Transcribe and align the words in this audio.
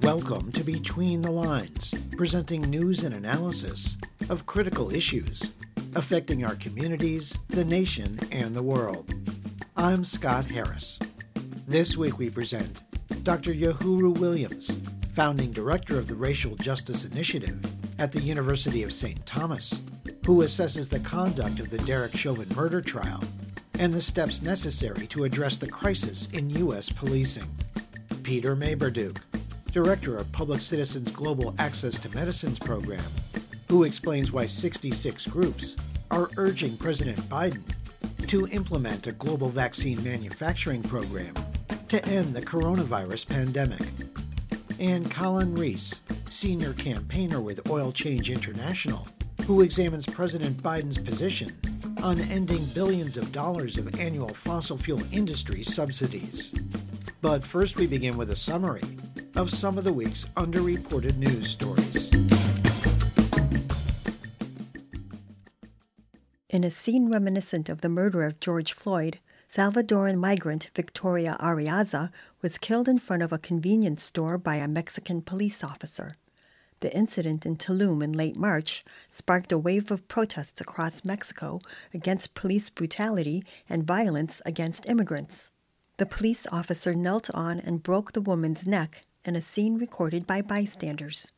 Welcome 0.00 0.52
to 0.52 0.62
Between 0.64 1.22
the 1.22 1.30
Lines, 1.30 1.94
presenting 2.16 2.62
news 2.62 3.04
and 3.04 3.14
analysis 3.14 3.96
of 4.28 4.46
critical 4.46 4.94
issues 4.94 5.52
affecting 5.96 6.44
our 6.44 6.56
communities, 6.56 7.36
the 7.48 7.64
nation, 7.64 8.18
and 8.32 8.54
the 8.54 8.62
world. 8.62 9.14
I'm 9.76 10.04
Scott 10.04 10.46
Harris. 10.46 10.98
This 11.66 11.96
week 11.96 12.18
we 12.18 12.30
present 12.30 12.82
Dr. 13.22 13.52
Yohuru 13.54 14.18
Williams, 14.18 14.76
founding 15.12 15.52
director 15.52 15.98
of 15.98 16.08
the 16.08 16.14
Racial 16.14 16.56
Justice 16.56 17.04
Initiative 17.04 17.60
at 17.98 18.12
the 18.12 18.20
University 18.20 18.82
of 18.82 18.92
St. 18.92 19.24
Thomas, 19.26 19.80
who 20.26 20.42
assesses 20.42 20.88
the 20.88 21.00
conduct 21.00 21.60
of 21.60 21.70
the 21.70 21.78
Derek 21.78 22.16
Chauvin 22.16 22.48
murder 22.54 22.80
trial 22.80 23.22
and 23.78 23.92
the 23.92 24.02
steps 24.02 24.42
necessary 24.42 25.06
to 25.08 25.24
address 25.24 25.56
the 25.56 25.66
crisis 25.66 26.28
in 26.32 26.50
U.S. 26.50 26.88
policing. 26.88 27.44
Peter 28.22 28.56
Maybarduk, 28.56 29.18
director 29.72 30.16
of 30.16 30.30
Public 30.32 30.60
Citizens 30.60 31.10
Global 31.10 31.54
Access 31.58 31.98
to 32.00 32.14
Medicines 32.14 32.58
program, 32.58 33.04
who 33.68 33.84
explains 33.84 34.32
why 34.32 34.46
66 34.46 35.26
groups 35.26 35.76
are 36.10 36.30
urging 36.36 36.76
President 36.76 37.18
Biden 37.28 37.64
to 38.28 38.46
implement 38.48 39.06
a 39.06 39.12
global 39.12 39.48
vaccine 39.48 40.02
manufacturing 40.02 40.82
program 40.82 41.34
to 41.88 42.04
end 42.06 42.34
the 42.34 42.42
coronavirus 42.42 43.28
pandemic. 43.28 43.82
And 44.78 45.10
Collin 45.10 45.54
Rees, 45.54 46.00
senior 46.34 46.72
campaigner 46.72 47.40
with 47.40 47.70
Oil 47.70 47.92
Change 47.92 48.28
International, 48.28 49.06
who 49.46 49.60
examines 49.60 50.04
President 50.04 50.60
Biden's 50.60 50.98
position 50.98 51.52
on 52.02 52.20
ending 52.22 52.64
billions 52.74 53.16
of 53.16 53.30
dollars 53.30 53.78
of 53.78 54.00
annual 54.00 54.28
fossil 54.28 54.76
fuel 54.76 55.00
industry 55.12 55.62
subsidies. 55.62 56.52
But 57.20 57.44
first, 57.44 57.76
we 57.76 57.86
begin 57.86 58.16
with 58.16 58.32
a 58.32 58.36
summary 58.36 58.82
of 59.36 59.48
some 59.48 59.78
of 59.78 59.84
the 59.84 59.92
week's 59.92 60.24
underreported 60.36 61.16
news 61.16 61.50
stories. 61.50 62.12
In 66.50 66.64
a 66.64 66.70
scene 66.70 67.10
reminiscent 67.10 67.68
of 67.68 67.80
the 67.80 67.88
murder 67.88 68.24
of 68.24 68.40
George 68.40 68.72
Floyd, 68.72 69.20
Salvadoran 69.50 70.16
migrant 70.16 70.68
Victoria 70.74 71.36
Arriaza 71.38 72.10
was 72.42 72.58
killed 72.58 72.88
in 72.88 72.98
front 72.98 73.22
of 73.22 73.32
a 73.32 73.38
convenience 73.38 74.02
store 74.02 74.36
by 74.36 74.56
a 74.56 74.66
Mexican 74.66 75.22
police 75.22 75.62
officer. 75.62 76.16
The 76.84 76.94
incident 76.94 77.46
in 77.46 77.56
Tulum 77.56 78.04
in 78.04 78.12
late 78.12 78.36
March 78.36 78.84
sparked 79.08 79.50
a 79.52 79.56
wave 79.56 79.90
of 79.90 80.06
protests 80.06 80.60
across 80.60 81.02
Mexico 81.02 81.60
against 81.94 82.34
police 82.34 82.68
brutality 82.68 83.42
and 83.70 83.86
violence 83.86 84.42
against 84.44 84.84
immigrants. 84.84 85.50
The 85.96 86.04
police 86.04 86.46
officer 86.52 86.94
knelt 86.94 87.30
on 87.30 87.58
and 87.58 87.82
broke 87.82 88.12
the 88.12 88.20
woman's 88.20 88.66
neck 88.66 89.06
in 89.24 89.34
a 89.34 89.40
scene 89.40 89.78
recorded 89.78 90.26
by 90.26 90.42
bystanders. 90.42 91.32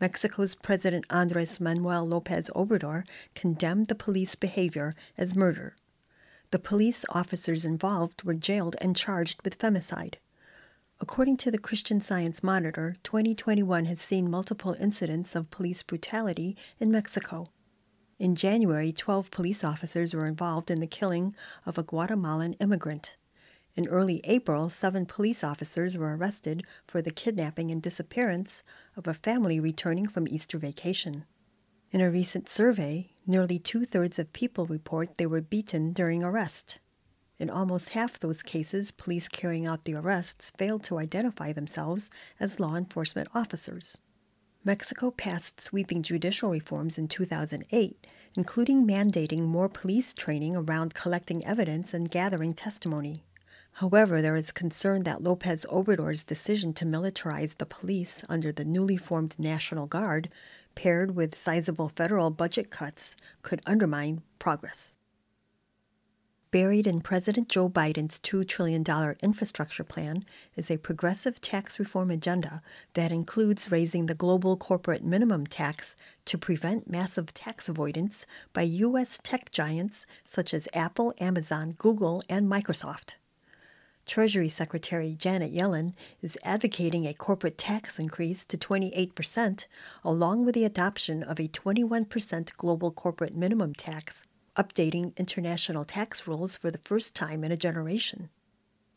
Mexico's 0.00 0.56
President 0.56 1.04
Andres 1.10 1.60
Manuel 1.60 2.04
Lopez 2.04 2.50
Obrador 2.56 3.06
condemned 3.36 3.86
the 3.86 3.94
police 3.94 4.34
behavior 4.34 4.94
as 5.16 5.36
murder. 5.36 5.76
The 6.50 6.58
police 6.58 7.04
officers 7.10 7.64
involved 7.64 8.24
were 8.24 8.34
jailed 8.34 8.74
and 8.80 8.96
charged 8.96 9.44
with 9.44 9.60
femicide. 9.60 10.14
According 11.02 11.38
to 11.38 11.50
the 11.50 11.58
Christian 11.58 12.00
Science 12.00 12.44
Monitor, 12.44 12.94
2021 13.02 13.86
has 13.86 14.00
seen 14.00 14.30
multiple 14.30 14.76
incidents 14.78 15.34
of 15.34 15.50
police 15.50 15.82
brutality 15.82 16.56
in 16.78 16.92
Mexico. 16.92 17.48
In 18.20 18.36
January, 18.36 18.92
12 18.92 19.32
police 19.32 19.64
officers 19.64 20.14
were 20.14 20.26
involved 20.26 20.70
in 20.70 20.78
the 20.78 20.86
killing 20.86 21.34
of 21.66 21.76
a 21.76 21.82
Guatemalan 21.82 22.52
immigrant. 22.60 23.16
In 23.74 23.88
early 23.88 24.20
April, 24.22 24.70
seven 24.70 25.04
police 25.04 25.42
officers 25.42 25.98
were 25.98 26.16
arrested 26.16 26.62
for 26.86 27.02
the 27.02 27.10
kidnapping 27.10 27.72
and 27.72 27.82
disappearance 27.82 28.62
of 28.96 29.08
a 29.08 29.14
family 29.14 29.58
returning 29.58 30.06
from 30.06 30.28
Easter 30.28 30.56
vacation. 30.56 31.24
In 31.90 32.00
a 32.00 32.12
recent 32.12 32.48
survey, 32.48 33.10
nearly 33.26 33.58
two 33.58 33.84
thirds 33.86 34.20
of 34.20 34.32
people 34.32 34.66
report 34.66 35.18
they 35.18 35.26
were 35.26 35.40
beaten 35.40 35.92
during 35.92 36.22
arrest. 36.22 36.78
In 37.42 37.50
almost 37.50 37.88
half 37.88 38.20
those 38.20 38.40
cases, 38.40 38.92
police 38.92 39.26
carrying 39.26 39.66
out 39.66 39.82
the 39.82 39.96
arrests 39.96 40.52
failed 40.56 40.84
to 40.84 41.00
identify 41.00 41.52
themselves 41.52 42.08
as 42.38 42.60
law 42.60 42.76
enforcement 42.76 43.26
officers. 43.34 43.98
Mexico 44.62 45.10
passed 45.10 45.60
sweeping 45.60 46.04
judicial 46.04 46.50
reforms 46.52 46.98
in 46.98 47.08
2008, 47.08 48.06
including 48.36 48.86
mandating 48.86 49.40
more 49.40 49.68
police 49.68 50.14
training 50.14 50.54
around 50.54 50.94
collecting 50.94 51.44
evidence 51.44 51.92
and 51.92 52.12
gathering 52.12 52.54
testimony. 52.54 53.24
However, 53.72 54.22
there 54.22 54.36
is 54.36 54.52
concern 54.52 55.02
that 55.02 55.24
Lopez 55.24 55.66
Obrador's 55.68 56.22
decision 56.22 56.72
to 56.74 56.84
militarize 56.84 57.56
the 57.56 57.66
police 57.66 58.24
under 58.28 58.52
the 58.52 58.64
newly 58.64 58.96
formed 58.96 59.36
National 59.36 59.88
Guard, 59.88 60.28
paired 60.76 61.16
with 61.16 61.36
sizable 61.36 61.88
federal 61.88 62.30
budget 62.30 62.70
cuts, 62.70 63.16
could 63.42 63.60
undermine 63.66 64.22
progress. 64.38 64.96
Buried 66.52 66.86
in 66.86 67.00
President 67.00 67.48
Joe 67.48 67.70
Biden's 67.70 68.18
$2 68.18 68.46
trillion 68.46 68.84
infrastructure 69.22 69.84
plan 69.84 70.22
is 70.54 70.70
a 70.70 70.76
progressive 70.76 71.40
tax 71.40 71.78
reform 71.78 72.10
agenda 72.10 72.60
that 72.92 73.10
includes 73.10 73.70
raising 73.70 74.04
the 74.04 74.14
global 74.14 74.58
corporate 74.58 75.02
minimum 75.02 75.46
tax 75.46 75.96
to 76.26 76.36
prevent 76.36 76.90
massive 76.90 77.32
tax 77.32 77.70
avoidance 77.70 78.26
by 78.52 78.60
U.S. 78.60 79.18
tech 79.22 79.50
giants 79.50 80.04
such 80.26 80.52
as 80.52 80.68
Apple, 80.74 81.14
Amazon, 81.18 81.74
Google, 81.78 82.22
and 82.28 82.50
Microsoft. 82.50 83.14
Treasury 84.04 84.50
Secretary 84.50 85.14
Janet 85.14 85.54
Yellen 85.54 85.94
is 86.20 86.36
advocating 86.44 87.06
a 87.06 87.14
corporate 87.14 87.56
tax 87.56 87.98
increase 87.98 88.44
to 88.44 88.58
28%, 88.58 89.66
along 90.04 90.44
with 90.44 90.54
the 90.54 90.66
adoption 90.66 91.22
of 91.22 91.40
a 91.40 91.48
21% 91.48 92.54
global 92.58 92.90
corporate 92.90 93.34
minimum 93.34 93.72
tax, 93.72 94.26
updating 94.56 95.16
international 95.16 95.84
tax 95.84 96.26
rules 96.26 96.56
for 96.56 96.70
the 96.70 96.78
first 96.78 97.16
time 97.16 97.44
in 97.44 97.52
a 97.52 97.56
generation. 97.56 98.28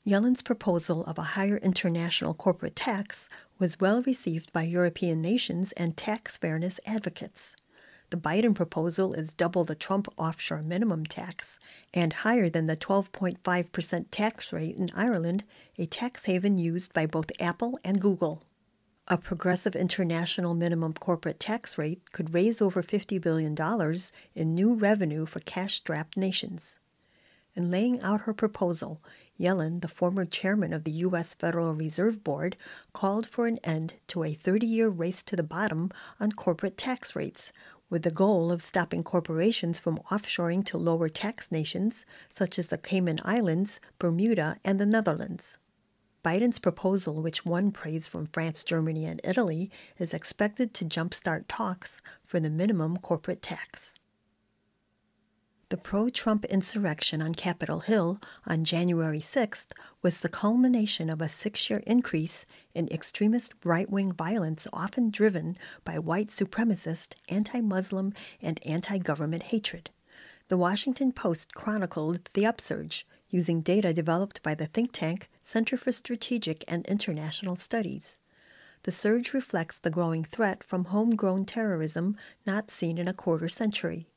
Yellen's 0.04 0.42
proposal 0.42 1.04
of 1.06 1.18
a 1.18 1.34
higher 1.34 1.58
international 1.58 2.34
corporate 2.34 2.76
tax 2.76 3.30
was 3.58 3.80
well 3.80 4.04
received 4.04 4.54
by 4.54 4.62
European 4.62 5.22
nations 5.22 5.72
and 5.72 5.98
tax 5.98 6.38
fairness 6.38 6.80
advocates. 6.86 7.56
The 8.12 8.18
Biden 8.18 8.54
proposal 8.54 9.14
is 9.14 9.34
double 9.34 9.64
the 9.64 9.74
Trump 9.74 10.08
offshore 10.16 10.62
minimum 10.62 11.06
tax 11.06 11.60
and 11.94 12.14
higher 12.14 12.50
than 12.50 12.68
the 12.68 12.78
12.5% 12.78 14.06
tax 14.12 14.54
rate 14.54 14.76
in 14.76 14.90
Ireland, 14.96 15.44
a 15.78 15.88
tax 15.88 16.26
haven 16.26 16.60
used 16.60 16.94
by 16.94 17.08
both 17.08 17.32
Apple 17.40 17.80
and 17.84 18.00
Google. 18.00 18.44
A 19.08 19.20
progressive 19.20 19.76
international 19.76 20.56
minimum 20.56 20.94
corporate 20.94 21.40
tax 21.40 21.78
rate 21.78 22.12
could 22.12 22.34
raise 22.34 22.60
over 22.60 22.82
$50 22.82 23.22
billion 23.22 23.56
in 24.34 24.56
new 24.56 24.74
revenue 24.74 25.28
for 25.28 25.42
cash 25.42 25.76
strapped 25.76 26.18
nations. 26.18 26.80
In 27.54 27.70
laying 27.70 28.02
out 28.02 28.22
her 28.22 28.34
proposal, 28.34 29.04
Yellen, 29.40 29.82
the 29.82 29.88
former 29.88 30.26
chairman 30.26 30.74
of 30.74 30.86
the 30.86 30.92
U.S. 30.92 31.36
Federal 31.36 31.76
Reserve 31.76 32.24
Board, 32.24 32.58
called 32.94 33.28
for 33.28 33.46
an 33.46 33.60
end 33.64 33.94
to 34.08 34.24
a 34.24 34.34
30 34.34 34.66
year 34.66 34.90
race 34.90 35.22
to 35.22 35.36
the 35.36 35.44
bottom 35.44 35.92
on 36.20 36.32
corporate 36.32 36.76
tax 36.76 37.16
rates, 37.16 37.54
with 37.92 38.02
the 38.02 38.10
goal 38.10 38.52
of 38.52 38.64
stopping 38.64 39.04
corporations 39.04 39.78
from 39.80 40.00
offshoring 40.10 40.66
to 40.66 40.80
lower 40.80 41.10
tax 41.10 41.52
nations 41.52 42.08
such 42.28 42.58
as 42.58 42.68
the 42.68 42.78
Cayman 42.80 43.20
Islands, 43.24 43.80
Bermuda, 44.00 44.58
and 44.66 44.82
the 44.82 44.88
Netherlands. 44.88 45.60
Biden's 46.26 46.58
proposal, 46.58 47.22
which 47.22 47.46
won 47.46 47.72
praise 47.72 48.08
from 48.08 48.26
France, 48.26 48.64
Germany, 48.64 49.06
and 49.06 49.22
Italy, 49.24 49.70
is 50.00 50.12
expected 50.12 50.74
to 50.74 50.84
jumpstart 50.84 51.46
talks 51.48 52.02
for 52.26 52.40
the 52.40 52.50
minimum 52.50 52.98
corporate 52.98 53.44
tax. 53.44 53.94
The 55.70 55.78
pro 55.78 56.10
Trump 56.10 56.44
insurrection 56.46 57.22
on 57.22 57.36
Capitol 57.36 57.82
Hill 57.82 58.20
on 58.48 58.64
January 58.64 59.20
6th 59.20 59.68
was 60.02 60.22
the 60.22 60.30
culmination 60.30 61.12
of 61.12 61.22
a 61.22 61.30
six 61.30 61.70
year 61.70 61.84
increase 61.86 62.48
in 62.74 62.88
extremist 62.90 63.54
right 63.64 63.90
wing 63.90 64.12
violence, 64.12 64.68
often 64.74 65.12
driven 65.12 65.56
by 65.84 66.00
white 66.00 66.30
supremacist, 66.30 67.14
anti 67.30 67.62
Muslim, 67.62 68.14
and 68.42 68.60
anti 68.66 68.98
government 68.98 69.44
hatred. 69.44 69.92
The 70.48 70.58
Washington 70.58 71.12
Post 71.12 71.54
chronicled 71.54 72.32
the 72.34 72.48
upsurge 72.48 73.06
using 73.30 73.62
data 73.62 73.94
developed 73.94 74.42
by 74.44 74.56
the 74.56 74.66
think 74.66 74.92
tank 74.92 75.30
Center 75.42 75.78
for 75.78 75.92
Strategic 75.92 76.64
and 76.68 76.86
International 76.86 77.56
Studies. 77.56 78.20
The 78.84 78.92
surge 78.92 79.34
reflects 79.34 79.80
the 79.80 79.90
growing 79.90 80.24
threat 80.24 80.64
from 80.64 80.86
homegrown 80.86 81.46
terrorism 81.46 82.18
not 82.46 82.70
seen 82.70 82.98
in 82.98 83.08
a 83.08 83.14
quarter 83.14 83.50
century. 83.50 84.08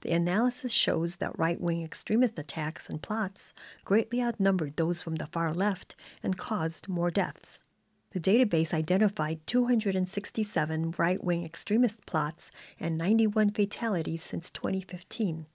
The 0.00 0.12
analysis 0.12 0.72
shows 0.72 1.16
that 1.16 1.38
right 1.38 1.60
wing 1.60 1.82
extremist 1.82 2.38
attacks 2.38 2.90
and 2.90 3.00
plots 3.00 3.54
greatly 3.84 4.22
outnumbered 4.22 4.76
those 4.76 5.00
from 5.00 5.14
the 5.14 5.26
far 5.26 5.54
left 5.54 5.96
and 6.22 6.36
caused 6.36 6.88
more 6.88 7.10
deaths. 7.10 7.62
The 8.10 8.20
database 8.20 8.72
identified 8.72 9.46
267 9.46 10.94
right 10.96 11.22
wing 11.22 11.44
extremist 11.44 12.06
plots 12.06 12.50
and 12.80 12.96
91 12.96 13.50
fatalities 13.50 14.22
since 14.22 14.50
2015. 14.50 15.46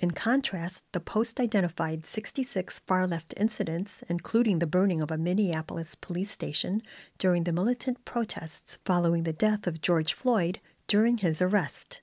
In 0.00 0.10
contrast, 0.10 0.84
the 0.92 1.00
Post 1.00 1.38
identified 1.38 2.04
66 2.04 2.80
far 2.80 3.06
left 3.06 3.32
incidents, 3.36 4.02
including 4.08 4.58
the 4.58 4.66
burning 4.66 5.00
of 5.00 5.10
a 5.10 5.16
Minneapolis 5.16 5.94
police 5.94 6.30
station 6.30 6.82
during 7.16 7.44
the 7.44 7.52
militant 7.52 8.04
protests 8.04 8.78
following 8.84 9.22
the 9.22 9.32
death 9.32 9.66
of 9.66 9.80
George 9.80 10.12
Floyd 10.12 10.60
during 10.88 11.18
his 11.18 11.40
arrest. 11.40 12.00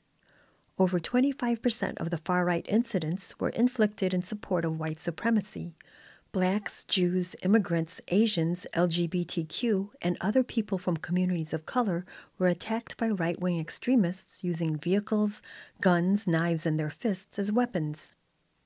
Over 0.78 1.00
25% 1.00 1.98
of 2.00 2.10
the 2.10 2.18
far 2.18 2.46
right 2.46 2.66
incidents 2.68 3.38
were 3.40 3.50
inflicted 3.50 4.14
in 4.14 4.22
support 4.22 4.66
of 4.66 4.80
white 4.80 5.00
supremacy, 5.00 5.76
Blacks, 6.34 6.86
Jews, 6.86 7.36
immigrants, 7.44 8.00
Asians, 8.08 8.66
LGBTQ, 8.74 9.90
and 10.02 10.18
other 10.22 10.44
people 10.44 10.78
from 10.78 10.96
communities 10.96 11.54
of 11.54 11.66
color 11.66 12.06
were 12.38 12.48
attacked 12.48 12.96
by 12.96 13.10
right 13.10 13.38
wing 13.38 13.60
extremists 13.60 14.42
using 14.42 14.78
vehicles, 14.78 15.42
guns, 15.82 16.26
knives, 16.26 16.66
and 16.66 16.80
their 16.80 16.90
fists 16.90 17.38
as 17.38 17.52
weapons. 17.52 18.14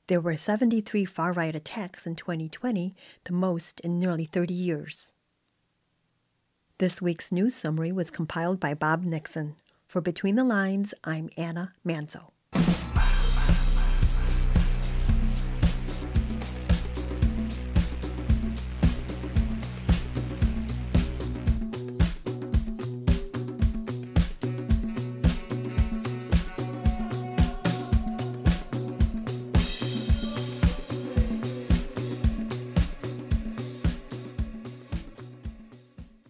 There 0.06 0.22
were 0.22 0.38
73 0.38 1.06
far 1.06 1.34
right 1.34 1.56
attacks 1.56 2.06
in 2.06 2.16
2020, 2.16 2.94
the 3.24 3.34
most 3.34 3.80
in 3.80 3.98
nearly 3.98 4.26
30 4.26 4.54
years. 4.54 5.12
This 6.78 7.02
week's 7.02 7.32
news 7.32 7.56
summary 7.56 7.92
was 7.92 8.12
compiled 8.12 8.60
by 8.60 8.76
Bob 8.76 9.04
Nixon. 9.04 9.56
For 9.88 10.02
Between 10.02 10.36
the 10.36 10.44
Lines, 10.44 10.94
I'm 11.04 11.32
Anna 11.36 11.74
Manzo. 11.84 12.35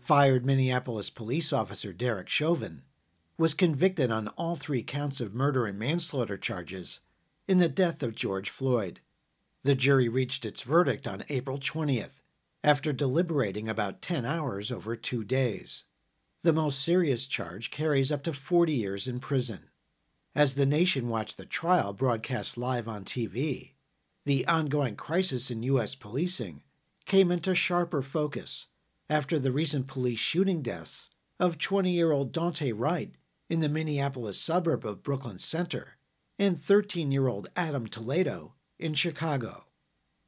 Fired 0.06 0.46
Minneapolis 0.46 1.10
police 1.10 1.52
officer 1.52 1.92
Derek 1.92 2.30
Chauvin 2.30 2.84
was 3.40 3.56
convicted 3.56 4.12
on 4.12 4.28
all 4.38 4.56
three 4.56 4.84
counts 4.84 5.20
of 5.20 5.34
murder 5.34 5.66
and 5.66 5.80
manslaughter 5.80 6.38
charges 6.38 7.00
in 7.48 7.58
the 7.58 7.68
death 7.68 8.04
of 8.04 8.14
George 8.14 8.52
Floyd. 8.52 9.00
The 9.64 9.74
jury 9.74 10.08
reached 10.08 10.46
its 10.46 10.62
verdict 10.62 11.08
on 11.08 11.24
April 11.30 11.58
20th 11.58 12.20
after 12.64 12.94
deliberating 12.94 13.68
about 13.68 14.04
10 14.04 14.26
hours 14.26 14.72
over 14.72 14.96
two 14.96 15.24
days. 15.24 15.86
The 16.44 16.54
most 16.54 16.84
serious 16.84 17.26
charge 17.26 17.72
carries 17.72 18.12
up 18.12 18.22
to 18.26 18.34
40 18.34 18.74
years 18.74 19.08
in 19.08 19.20
prison. 19.20 19.72
As 20.36 20.54
the 20.54 20.68
nation 20.68 21.10
watched 21.10 21.38
the 21.38 21.48
trial 21.48 21.94
broadcast 21.94 22.60
live 22.60 22.88
on 22.88 23.06
TV, 23.06 23.72
the 24.24 24.46
ongoing 24.46 24.98
crisis 24.98 25.50
in 25.50 25.64
U.S. 25.64 25.96
policing 25.96 26.62
came 27.08 27.32
into 27.32 27.56
sharper 27.56 28.04
focus 28.04 28.68
after 29.10 29.38
the 29.38 29.52
recent 29.52 29.88
police 29.88 30.20
shooting 30.20 30.62
deaths 30.62 31.10
of 31.40 31.58
20 31.58 31.92
year 31.92 32.12
old 32.12 32.32
Daunte 32.32 32.74
Wright 32.76 33.14
in 33.50 33.60
the 33.60 33.70
Minneapolis 33.70 34.40
suburb 34.40 34.86
of 34.86 35.04
Brooklyn 35.04 35.38
Center 35.38 35.98
and 36.40 36.60
13 36.60 37.12
year 37.12 37.28
old 37.28 37.50
Adam 37.56 37.88
Toledo 37.88 38.54
in 38.80 38.94
Chicago. 38.94 39.66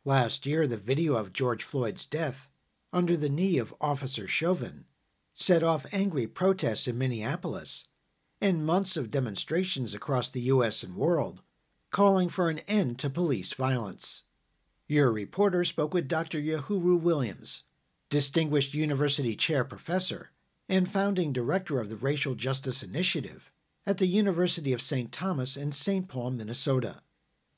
Last 0.06 0.46
year, 0.46 0.68
the 0.68 0.78
video 0.78 1.16
of 1.16 1.34
George 1.34 1.64
Floyd's 1.64 2.06
death 2.06 2.48
under 2.94 3.18
the 3.18 3.30
knee 3.30 3.58
of 3.58 3.74
Officer 3.82 4.28
Chauvin 4.28 4.86
set 5.34 5.64
off 5.64 5.86
angry 5.92 6.26
protests 6.26 6.88
in 6.88 6.98
Minneapolis 6.98 7.86
and 8.40 8.66
months 8.66 8.96
of 8.96 9.12
demonstrations 9.12 9.94
across 9.94 10.30
the 10.30 10.42
U.S. 10.42 10.84
and 10.84 10.96
world 10.96 11.42
calling 11.92 12.30
for 12.30 12.50
an 12.50 12.60
end 12.68 13.00
to 13.00 13.10
police 13.10 13.54
violence. 13.54 14.24
Your 14.88 15.12
reporter 15.12 15.64
spoke 15.64 15.94
with 15.94 16.08
Dr. 16.08 16.40
Yohuru 16.40 17.00
Williams, 17.00 17.64
Distinguished 18.10 18.74
University 18.74 19.36
Chair 19.36 19.66
Professor 19.66 20.32
and 20.70 20.90
founding 20.90 21.34
director 21.34 21.82
of 21.82 21.90
the 21.90 21.98
Racial 21.98 22.36
Justice 22.36 22.82
Initiative 22.82 23.52
at 23.86 23.98
the 23.98 24.08
University 24.08 24.72
of 24.72 24.82
St. 24.82 25.12
Thomas 25.12 25.58
in 25.58 25.74
St. 25.74 26.08
Paul, 26.08 26.32
Minnesota. 26.32 27.02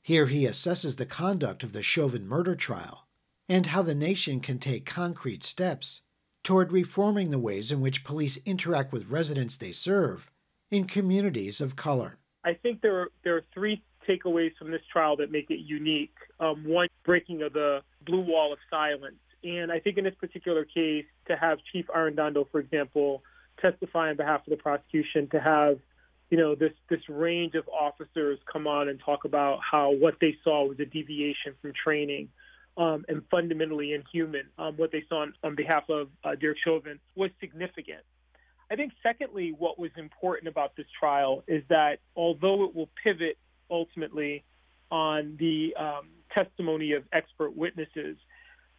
Here 0.02 0.26
he 0.26 0.46
assesses 0.46 0.96
the 0.96 1.06
conduct 1.06 1.62
of 1.62 1.72
the 1.72 1.82
Chauvin 1.82 2.26
murder 2.26 2.56
trial 2.56 3.06
and 3.48 3.66
how 3.66 3.82
the 3.82 3.94
nation 3.94 4.40
can 4.40 4.58
take 4.58 4.84
concrete 4.84 5.44
steps 5.44 6.02
toward 6.42 6.72
reforming 6.72 7.30
the 7.30 7.38
ways 7.38 7.70
in 7.70 7.80
which 7.80 8.02
police 8.02 8.36
interact 8.44 8.92
with 8.92 9.10
residents 9.10 9.56
they 9.56 9.70
serve 9.70 10.32
in 10.68 10.84
communities 10.84 11.60
of 11.60 11.76
color. 11.76 12.18
I 12.42 12.54
think 12.54 12.80
there 12.80 12.98
are, 12.98 13.12
there 13.22 13.36
are 13.36 13.44
three 13.54 13.84
takeaways 14.08 14.56
from 14.56 14.72
this 14.72 14.82
trial 14.92 15.14
that 15.18 15.30
make 15.30 15.48
it 15.50 15.60
unique. 15.60 16.14
Um, 16.40 16.64
one, 16.64 16.88
breaking 17.04 17.42
of 17.42 17.52
the 17.52 17.82
blue 18.04 18.22
wall 18.22 18.52
of 18.52 18.58
silence 18.68 19.14
and 19.42 19.72
I 19.72 19.80
think 19.80 19.98
in 19.98 20.04
this 20.04 20.14
particular 20.14 20.64
case, 20.64 21.06
to 21.28 21.36
have 21.36 21.58
Chief 21.72 21.86
Arradondo, 21.94 22.46
for 22.50 22.60
example, 22.60 23.22
testify 23.60 24.10
on 24.10 24.16
behalf 24.16 24.40
of 24.46 24.50
the 24.50 24.56
prosecution, 24.56 25.28
to 25.30 25.40
have 25.40 25.78
you 26.30 26.38
know 26.38 26.54
this 26.54 26.72
this 26.88 27.00
range 27.08 27.54
of 27.54 27.68
officers 27.68 28.38
come 28.50 28.66
on 28.66 28.88
and 28.88 29.00
talk 29.04 29.24
about 29.24 29.60
how 29.68 29.90
what 29.90 30.14
they 30.20 30.36
saw 30.44 30.64
was 30.64 30.78
a 30.78 30.84
deviation 30.84 31.54
from 31.60 31.72
training 31.72 32.28
um, 32.76 33.04
and 33.08 33.22
fundamentally 33.30 33.92
inhuman. 33.92 34.46
Um, 34.58 34.76
what 34.76 34.92
they 34.92 35.04
saw 35.08 35.22
on, 35.22 35.34
on 35.42 35.54
behalf 35.54 35.84
of 35.88 36.08
uh, 36.24 36.34
Derek 36.34 36.58
Chauvin 36.64 37.00
was 37.16 37.30
significant. 37.40 38.00
I 38.70 38.76
think, 38.76 38.92
secondly, 39.02 39.52
what 39.56 39.78
was 39.78 39.90
important 39.96 40.48
about 40.48 40.76
this 40.76 40.86
trial 40.98 41.42
is 41.48 41.64
that 41.68 41.98
although 42.14 42.64
it 42.64 42.74
will 42.74 42.88
pivot 43.02 43.36
ultimately 43.68 44.44
on 44.90 45.36
the 45.40 45.74
um, 45.76 46.08
testimony 46.32 46.92
of 46.92 47.02
expert 47.12 47.56
witnesses, 47.56 48.16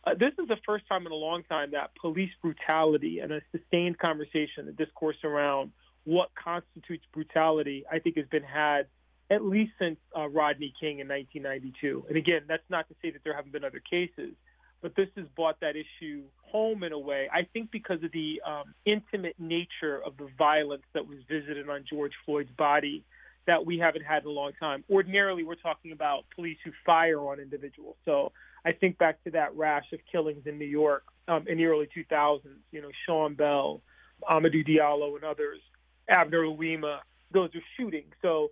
uh, 0.04 0.14
this 0.16 0.34
is 0.40 0.48
the 0.48 0.58
first 0.66 0.88
time 0.88 1.06
in 1.06 1.12
a 1.12 1.16
long 1.16 1.44
time 1.44 1.72
that 1.72 1.92
police 2.00 2.32
brutality 2.42 3.20
and 3.20 3.32
a 3.32 3.42
sustained 3.52 4.00
conversation, 4.00 4.68
a 4.68 4.72
discourse 4.72 5.18
around 5.24 5.72
what 6.06 6.30
constitutes 6.42 7.06
brutality, 7.14 7.84
I 7.92 8.00
think 8.00 8.18
has 8.18 8.26
been 8.28 8.44
had 8.44 8.88
at 9.30 9.46
least 9.46 9.72
since 9.80 9.98
uh, 10.18 10.28
Rodney 10.28 10.74
King 10.78 11.00
in 11.00 11.08
1992. 11.08 12.06
And 12.10 12.18
again, 12.18 12.42
that's 12.48 12.70
not 12.70 12.88
to 12.90 12.96
say 13.02 13.12
that 13.12 13.24
there 13.24 13.34
haven't 13.34 13.54
been 13.54 13.64
other 13.64 13.80
cases, 13.80 14.34
but 14.82 14.94
this 14.96 15.08
has 15.16 15.26
brought 15.36 15.60
that 15.62 15.76
issue 15.76 16.24
home 16.44 16.84
in 16.84 16.92
a 16.92 17.00
way. 17.00 17.30
I 17.32 17.48
think 17.54 17.72
because 17.72 18.04
of 18.04 18.12
the 18.12 18.42
um, 18.46 18.74
intimate 18.86 19.36
nature 19.40 20.02
of 20.06 20.18
the 20.18 20.28
violence 20.38 20.84
that 20.94 21.08
was 21.08 21.20
visited 21.30 21.70
on 21.70 21.86
George 21.90 22.12
Floyd's 22.26 22.52
body 22.58 23.06
that 23.48 23.66
we 23.66 23.80
haven't 23.80 24.04
had 24.04 24.24
in 24.24 24.30
a 24.30 24.32
long 24.32 24.52
time. 24.60 24.84
Ordinarily, 24.90 25.44
we're 25.44 25.56
talking 25.56 25.92
about 25.92 26.26
police 26.36 26.58
who 26.64 26.72
fire 26.86 27.20
on 27.20 27.40
individuals. 27.40 27.96
So 28.06 28.32
I 28.66 28.72
think 28.72 28.98
back 28.98 29.24
to 29.24 29.32
that 29.32 29.56
rash 29.56 29.86
of 29.94 30.00
killings 30.12 30.44
in 30.46 30.60
New 30.60 30.66
York 30.66 31.04
um, 31.28 31.46
in 31.48 31.58
the 31.58 31.66
early 31.66 31.88
2000s. 31.96 32.42
You 32.72 32.82
know, 32.82 32.92
Sean 33.06 33.34
Bell, 33.34 33.82
Amadou 34.30 34.68
Diallo, 34.68 35.16
and 35.16 35.24
others, 35.24 35.60
Abner 36.08 36.46
Louima. 36.46 37.00
Those 37.34 37.50
are 37.56 37.62
shootings, 37.78 38.14
so 38.22 38.52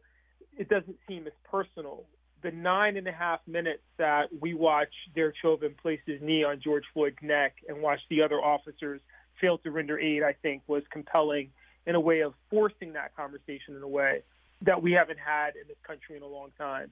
it 0.57 0.69
doesn't 0.69 0.97
seem 1.07 1.27
as 1.27 1.33
personal. 1.49 2.05
The 2.41 2.51
nine 2.51 2.95
and 2.95 3.05
a 3.07 3.11
half 3.11 3.41
minutes 3.45 3.83
that 3.97 4.27
we 4.39 4.53
watch 4.53 4.93
Derek 5.13 5.35
Chauvin 5.41 5.75
place 5.81 5.99
his 6.05 6.21
knee 6.21 6.45
on 6.45 6.61
George 6.63 6.85
Floyd's 6.93 7.17
neck 7.21 7.55
and 7.67 7.81
watch 7.81 7.99
the 8.09 8.21
other 8.21 8.41
officers 8.41 9.01
fail 9.41 9.57
to 9.59 9.71
render 9.71 9.99
aid, 9.99 10.23
I 10.23 10.33
think, 10.41 10.63
was 10.65 10.83
compelling 10.89 11.49
in 11.85 11.95
a 11.95 11.99
way 11.99 12.21
of 12.21 12.33
forcing 12.49 12.93
that 12.93 13.15
conversation 13.15 13.75
in 13.75 13.83
a 13.83 13.87
way 13.87 14.21
that 14.61 14.81
we 14.81 14.91
haven't 14.93 15.19
had 15.19 15.55
in 15.55 15.67
this 15.67 15.77
country 15.85 16.17
in 16.17 16.23
a 16.23 16.27
long 16.27 16.49
time. 16.57 16.91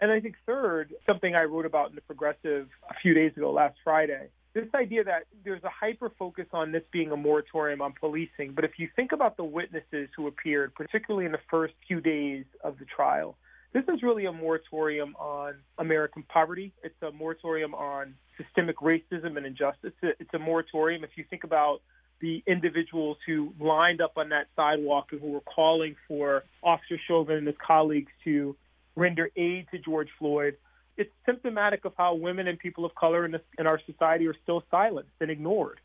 And 0.00 0.10
I 0.10 0.20
think 0.20 0.34
third, 0.46 0.92
something 1.06 1.34
I 1.34 1.44
wrote 1.44 1.66
about 1.66 1.90
in 1.90 1.94
the 1.94 2.00
Progressive 2.00 2.68
a 2.90 2.94
few 3.02 3.14
days 3.14 3.32
ago, 3.36 3.52
last 3.52 3.76
Friday, 3.84 4.28
this 4.54 4.66
idea 4.74 5.04
that 5.04 5.24
there's 5.44 5.62
a 5.64 5.70
hyper 5.70 6.10
focus 6.18 6.46
on 6.52 6.72
this 6.72 6.82
being 6.92 7.10
a 7.10 7.16
moratorium 7.16 7.80
on 7.80 7.94
policing. 7.98 8.52
But 8.54 8.64
if 8.64 8.72
you 8.78 8.88
think 8.96 9.12
about 9.12 9.36
the 9.36 9.44
witnesses 9.44 10.08
who 10.16 10.26
appeared, 10.26 10.74
particularly 10.74 11.26
in 11.26 11.32
the 11.32 11.40
first 11.50 11.74
few 11.86 12.00
days 12.00 12.44
of 12.62 12.78
the 12.78 12.84
trial, 12.84 13.36
this 13.72 13.84
is 13.88 14.02
really 14.02 14.26
a 14.26 14.32
moratorium 14.32 15.14
on 15.16 15.54
American 15.78 16.24
poverty. 16.24 16.72
It's 16.82 17.00
a 17.00 17.10
moratorium 17.12 17.74
on 17.74 18.14
systemic 18.36 18.76
racism 18.78 19.36
and 19.36 19.46
injustice. 19.46 19.92
It's 20.02 20.34
a 20.34 20.38
moratorium. 20.38 21.04
If 21.04 21.10
you 21.16 21.24
think 21.30 21.44
about 21.44 21.80
the 22.22 22.42
individuals 22.46 23.18
who 23.26 23.52
lined 23.60 24.00
up 24.00 24.12
on 24.16 24.30
that 24.30 24.46
sidewalk 24.56 25.08
and 25.10 25.20
who 25.20 25.26
were 25.26 25.40
calling 25.40 25.96
for 26.08 26.44
Officer 26.62 26.96
Chauvin 27.06 27.36
and 27.36 27.46
his 27.46 27.56
colleagues 27.64 28.12
to 28.24 28.56
render 28.96 29.28
aid 29.36 29.66
to 29.72 29.78
George 29.78 30.08
Floyd, 30.18 30.56
it's 30.96 31.10
symptomatic 31.26 31.84
of 31.84 31.92
how 31.98 32.14
women 32.14 32.46
and 32.46 32.58
people 32.58 32.84
of 32.84 32.94
color 32.94 33.24
in, 33.24 33.32
this, 33.32 33.40
in 33.58 33.66
our 33.66 33.80
society 33.86 34.26
are 34.28 34.36
still 34.42 34.62
silenced 34.70 35.10
and 35.20 35.30
ignored. 35.30 35.80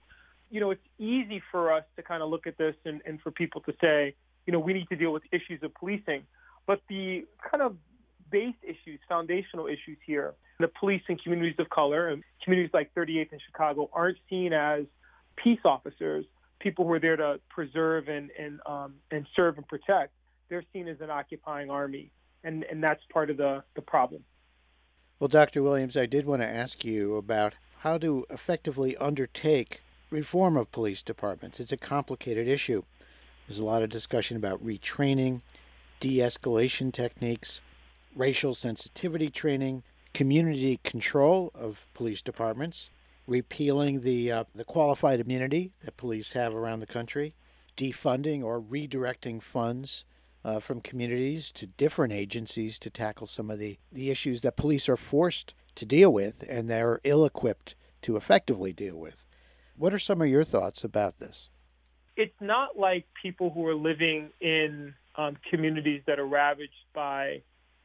You 0.51 0.62
know, 0.62 0.72
it's 0.72 0.88
easy 1.00 1.41
for 1.51 1.74
us 1.74 1.84
to 1.96 2.03
kind 2.03 2.22
of 2.22 2.29
look 2.29 2.46
at 2.46 2.58
this 2.58 2.75
and, 2.86 3.01
and 3.06 3.20
for 3.22 3.32
people 3.32 3.62
to 3.62 3.74
say, 3.82 4.13
you 4.46 4.53
know, 4.53 4.60
we 4.60 4.74
need 4.74 4.88
to 4.89 4.96
deal 4.96 5.12
with 5.12 5.24
issues 5.32 5.62
of 5.63 5.74
policing. 5.74 6.24
But 6.67 6.82
the 6.88 7.25
kind 7.50 7.63
of 7.63 7.75
base 8.29 8.56
issues, 8.63 9.00
foundational 9.10 9.65
issues 9.65 9.98
here, 10.06 10.36
the 10.60 10.67
police 10.67 11.01
and 11.08 11.22
communities 11.22 11.56
of 11.58 11.70
color 11.70 12.10
and 12.10 12.24
communities 12.44 12.72
like 12.74 12.94
38th 12.94 13.34
in 13.34 13.39
Chicago 13.46 13.89
aren't 13.91 14.17
seen 14.29 14.53
as 14.53 14.86
peace 15.38 15.60
officers, 15.63 16.25
people 16.60 16.86
who 16.86 16.94
are 16.94 17.00
there 17.00 17.15
to 17.15 17.39
preserve 17.50 18.08
and 18.08 18.29
and 18.38 18.60
um, 18.65 18.96
and 19.12 19.25
serve 19.36 19.58
and 19.58 19.67
protect, 19.67 20.13
they're 20.50 20.63
seen 20.74 20.88
as 20.88 21.00
an 21.01 21.10
occupying 21.10 21.70
army, 21.70 22.12
and 22.44 22.63
and 22.65 22.84
that's 22.84 23.01
part 23.12 23.29
of 23.29 23.38
the 23.38 23.63
the 23.75 23.82
problem. 23.82 24.24
Well, 25.20 25.27
Dr. 25.27 25.63
Williams, 25.63 25.98
I 25.98 26.06
did 26.06 26.25
want 26.25 26.44
to 26.44 26.48
ask 26.48 26.86
you 26.86 27.15
about 27.15 27.56
how 27.79 27.98
to 27.98 28.25
effectively 28.29 28.96
undertake 28.98 29.82
reform 30.12 30.56
of 30.58 30.72
police 30.72 31.01
departments. 31.01 31.60
It's 31.60 31.72
a 31.72 31.77
complicated 31.77 32.48
issue. 32.48 32.84
There's 33.48 33.60
a 33.60 33.65
lot 33.65 33.82
of 33.82 33.89
discussion 33.89 34.38
about 34.38 34.63
retraining, 34.63 35.41
de 36.00 36.20
escalation 36.20 36.94
techniques, 36.94 37.62
racial 38.15 38.53
sensitivity 38.53 39.29
training, 39.29 39.84
community 40.13 40.79
control 40.84 41.51
of 41.56 41.88
police 41.94 42.22
departments, 42.22 42.89
repealing 43.27 44.01
the, 44.01 44.31
uh, 44.31 44.43
the 44.55 44.63
qualified 44.63 45.19
immunity 45.19 45.74
that 45.81 45.98
police 45.98 46.31
have 46.31 46.55
around 46.55 46.79
the 46.79 46.88
country, 46.88 47.36
defunding 47.75 48.43
or 48.43 48.62
redirecting 48.62 49.41
funds 49.41 50.05
uh, 50.43 50.60
from 50.60 50.79
communities 50.79 51.51
to 51.51 51.67
different 51.67 52.13
agencies 52.13 52.79
to 52.79 52.89
tackle 52.89 53.27
some 53.27 53.51
of 53.51 53.60
the, 53.60 53.77
the 53.91 54.10
issues 54.10 54.41
that 54.41 54.55
police 54.55 54.88
are 54.88 54.98
forced 54.98 55.53
to 55.75 55.86
deal 55.86 56.12
with 56.12 56.43
and 56.48 56.69
they're 56.69 57.00
ill 57.03 57.25
equipped 57.25 57.75
to 58.01 58.15
effectively 58.15 58.72
deal 58.72 58.98
with. 58.98 59.25
What 59.75 59.93
are 59.93 60.00
some 60.00 60.22
of 60.22 60.29
your 60.29 60.43
thoughts 60.43 60.84
about 60.84 61.19
this? 61.19 61.50
It's 62.15 62.39
not 62.41 62.79
like 62.79 63.05
people 63.22 63.51
who 63.51 63.67
are 63.67 63.75
living 63.75 64.29
in 64.41 64.96
um, 65.15 65.38
communities 65.50 66.01
that 66.07 66.17
are 66.17 66.25
ravaged 66.25 66.72
by 66.93 67.41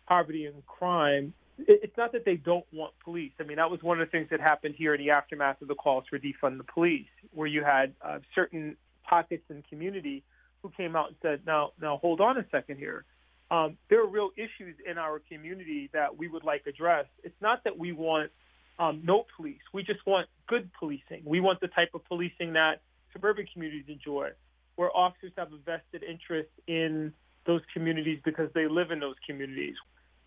poverty 0.06 0.46
and 0.46 0.64
crime. 0.66 1.34
It's 1.58 1.96
not 1.96 2.12
that 2.12 2.24
they 2.24 2.36
don't 2.36 2.64
want 2.72 2.92
police. 3.04 3.32
I 3.38 3.44
mean, 3.44 3.58
that 3.58 3.70
was 3.70 3.82
one 3.82 4.00
of 4.00 4.08
the 4.08 4.10
things 4.10 4.28
that 4.30 4.40
happened 4.40 4.74
here 4.76 4.94
in 4.94 5.00
the 5.00 5.10
aftermath 5.10 5.60
of 5.60 5.68
the 5.68 5.74
calls 5.74 6.04
for 6.08 6.18
defund 6.18 6.58
the 6.58 6.64
police, 6.64 7.06
where 7.32 7.46
you 7.46 7.62
had 7.62 7.94
uh, 8.02 8.18
certain 8.34 8.76
pockets 9.02 9.44
in 9.50 9.62
community 9.68 10.24
who 10.62 10.70
came 10.70 10.96
out 10.96 11.08
and 11.08 11.16
said, 11.20 11.40
"Now, 11.46 11.72
now, 11.80 11.98
hold 11.98 12.20
on 12.20 12.38
a 12.38 12.46
second 12.50 12.78
here. 12.78 13.04
Um, 13.50 13.76
there 13.90 14.02
are 14.02 14.06
real 14.06 14.30
issues 14.36 14.76
in 14.88 14.96
our 14.96 15.18
community 15.18 15.90
that 15.92 16.16
we 16.16 16.26
would 16.26 16.42
like 16.42 16.66
addressed. 16.66 17.10
It's 17.22 17.40
not 17.42 17.64
that 17.64 17.78
we 17.78 17.92
want 17.92 18.30
um, 18.78 19.02
no 19.04 19.26
police. 19.36 19.60
We 19.74 19.82
just 19.82 20.04
want 20.06 20.28
good 20.48 20.70
policing. 20.78 21.22
We 21.24 21.40
want 21.40 21.60
the 21.60 21.68
type 21.68 21.90
of 21.94 22.02
policing 22.06 22.54
that 22.54 22.80
suburban 23.12 23.46
communities 23.52 23.84
enjoy, 23.88 24.30
where 24.76 24.90
officers 24.96 25.32
have 25.36 25.52
a 25.52 25.58
vested 25.58 26.02
interest 26.02 26.48
in 26.66 27.12
those 27.44 27.60
communities 27.74 28.20
because 28.24 28.48
they 28.54 28.68
live 28.68 28.90
in 28.90 29.00
those 29.00 29.16
communities. 29.26 29.74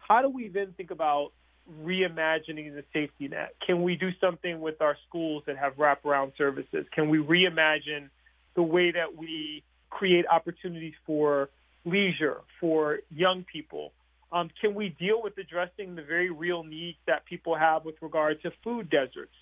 How 0.08 0.22
do 0.22 0.30
we 0.30 0.50
then 0.50 0.74
think 0.78 0.92
about 0.92 1.32
reimagining 1.84 2.76
the 2.76 2.84
safety 2.94 3.28
net? 3.28 3.56
Can 3.66 3.82
we 3.82 3.96
do 3.96 4.10
something 4.22 4.62
with 4.62 4.82
our 4.82 4.96
schools 5.08 5.44
that 5.48 5.58
have 5.58 5.74
wraparound 5.78 6.34
services? 6.38 6.86
Can 6.94 7.10
we 7.10 7.18
reimagine 7.18 8.10
the 8.56 8.62
way 8.62 8.92
that 8.92 9.16
we 9.18 9.64
create 9.90 10.26
opportunities 10.32 10.94
for 11.06 11.50
leisure 11.86 12.42
for 12.60 13.00
young 13.10 13.46
people? 13.52 13.94
Um, 14.32 14.50
can 14.62 14.76
we 14.76 14.90
deal 14.90 15.22
with 15.24 15.38
addressing 15.38 15.96
the 15.96 16.04
very 16.04 16.30
real 16.30 16.64
needs 16.64 16.98
that 17.08 17.26
people 17.26 17.56
have 17.56 17.86
with 17.86 17.96
regard 18.02 18.42
to 18.44 18.52
food 18.64 18.90
deserts 18.90 19.34